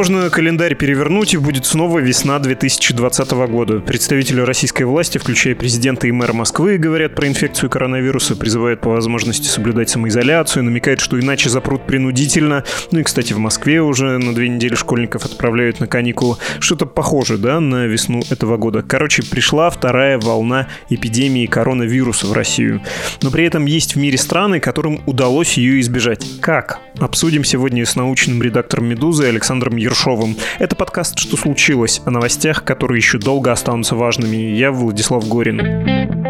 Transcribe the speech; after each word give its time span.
Можно 0.00 0.30
календарь 0.30 0.76
перевернуть, 0.76 1.34
и 1.34 1.36
будет 1.36 1.66
снова 1.66 1.98
весна 1.98 2.38
2020 2.38 3.30
года. 3.32 3.80
Представители 3.80 4.40
российской 4.40 4.84
власти, 4.84 5.18
включая 5.18 5.54
президента 5.54 6.06
и 6.06 6.10
мэра 6.10 6.32
Москвы, 6.32 6.78
говорят 6.78 7.14
про 7.14 7.28
инфекцию 7.28 7.68
коронавируса, 7.68 8.34
призывают 8.34 8.80
по 8.80 8.88
возможности 8.88 9.46
соблюдать 9.46 9.90
самоизоляцию, 9.90 10.64
намекают, 10.64 11.00
что 11.00 11.20
иначе 11.20 11.50
запрут 11.50 11.84
принудительно. 11.84 12.64
Ну 12.92 13.00
и, 13.00 13.02
кстати, 13.02 13.34
в 13.34 13.38
Москве 13.38 13.82
уже 13.82 14.16
на 14.16 14.34
две 14.34 14.48
недели 14.48 14.74
школьников 14.74 15.26
отправляют 15.26 15.80
на 15.80 15.86
каникулы. 15.86 16.38
Что-то 16.60 16.86
похоже, 16.86 17.36
да, 17.36 17.60
на 17.60 17.84
весну 17.84 18.22
этого 18.30 18.56
года. 18.56 18.80
Короче, 18.80 19.22
пришла 19.22 19.68
вторая 19.68 20.18
волна 20.18 20.68
эпидемии 20.88 21.44
коронавируса 21.44 22.26
в 22.26 22.32
Россию. 22.32 22.80
Но 23.20 23.30
при 23.30 23.44
этом 23.44 23.66
есть 23.66 23.96
в 23.96 23.98
мире 23.98 24.16
страны, 24.16 24.60
которым 24.60 25.02
удалось 25.04 25.58
ее 25.58 25.78
избежать. 25.78 26.24
Как? 26.40 26.78
Обсудим 26.98 27.44
сегодня 27.44 27.84
с 27.84 27.96
научным 27.96 28.42
редактором 28.42 28.86
«Медузы» 28.86 29.26
Александром 29.26 29.76
Ершовым. 29.90 30.36
Это 30.60 30.76
подкаст 30.76 31.18
«Что 31.18 31.36
случилось?» 31.36 32.00
о 32.04 32.10
новостях, 32.10 32.62
которые 32.64 32.98
еще 32.98 33.18
долго 33.18 33.50
останутся 33.50 33.96
важными. 33.96 34.36
Я 34.36 34.70
Владислав 34.70 35.26
Горин. 35.26 36.29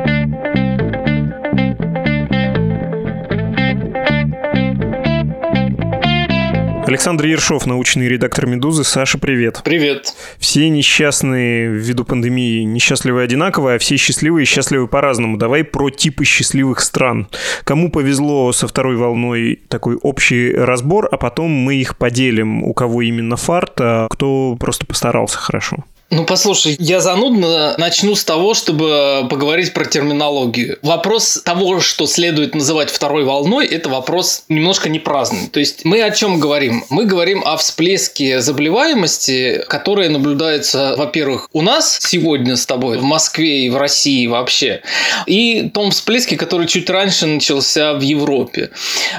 Александр 6.90 7.26
Ершов, 7.26 7.66
научный 7.66 8.08
редактор 8.08 8.46
«Медузы». 8.46 8.82
Саша, 8.82 9.16
привет. 9.16 9.60
Привет. 9.62 10.12
Все 10.40 10.68
несчастные 10.68 11.68
ввиду 11.68 12.04
пандемии 12.04 12.64
несчастливы 12.64 13.22
одинаково, 13.22 13.74
а 13.74 13.78
все 13.78 13.96
счастливые 13.96 14.44
счастливы 14.44 14.88
по-разному. 14.88 15.36
Давай 15.36 15.62
про 15.62 15.90
типы 15.90 16.24
счастливых 16.24 16.80
стран. 16.80 17.28
Кому 17.62 17.92
повезло 17.92 18.50
со 18.50 18.66
второй 18.66 18.96
волной 18.96 19.60
такой 19.68 19.94
общий 20.02 20.52
разбор, 20.52 21.08
а 21.12 21.16
потом 21.16 21.52
мы 21.52 21.76
их 21.76 21.96
поделим, 21.96 22.64
у 22.64 22.74
кого 22.74 23.02
именно 23.02 23.36
фарт, 23.36 23.74
а 23.80 24.08
кто 24.08 24.56
просто 24.58 24.84
постарался 24.84 25.38
хорошо. 25.38 25.84
Ну, 26.12 26.24
послушай, 26.24 26.74
я 26.80 27.00
занудно 27.00 27.76
начну 27.78 28.16
с 28.16 28.24
того, 28.24 28.54
чтобы 28.54 29.28
поговорить 29.30 29.72
про 29.72 29.84
терминологию. 29.84 30.76
Вопрос 30.82 31.40
того, 31.44 31.78
что 31.78 32.06
следует 32.06 32.52
называть 32.52 32.90
второй 32.90 33.22
волной, 33.22 33.64
это 33.68 33.88
вопрос 33.88 34.42
немножко 34.48 34.88
не 34.88 34.98
праздный. 34.98 35.46
То 35.46 35.60
есть 35.60 35.84
мы 35.84 36.02
о 36.02 36.10
чем 36.10 36.40
говорим? 36.40 36.84
Мы 36.90 37.04
говорим 37.04 37.44
о 37.44 37.56
всплеске 37.56 38.40
заболеваемости, 38.40 39.64
которая 39.68 40.08
наблюдается, 40.08 40.96
во-первых, 40.98 41.48
у 41.52 41.62
нас 41.62 42.00
сегодня 42.02 42.56
с 42.56 42.66
тобой, 42.66 42.98
в 42.98 43.04
Москве 43.04 43.66
и 43.66 43.70
в 43.70 43.76
России 43.76 44.26
вообще, 44.26 44.82
и 45.26 45.70
том 45.72 45.92
всплеске, 45.92 46.36
который 46.36 46.66
чуть 46.66 46.90
раньше 46.90 47.26
начался 47.26 47.94
в 47.94 48.00
Европе. 48.00 48.70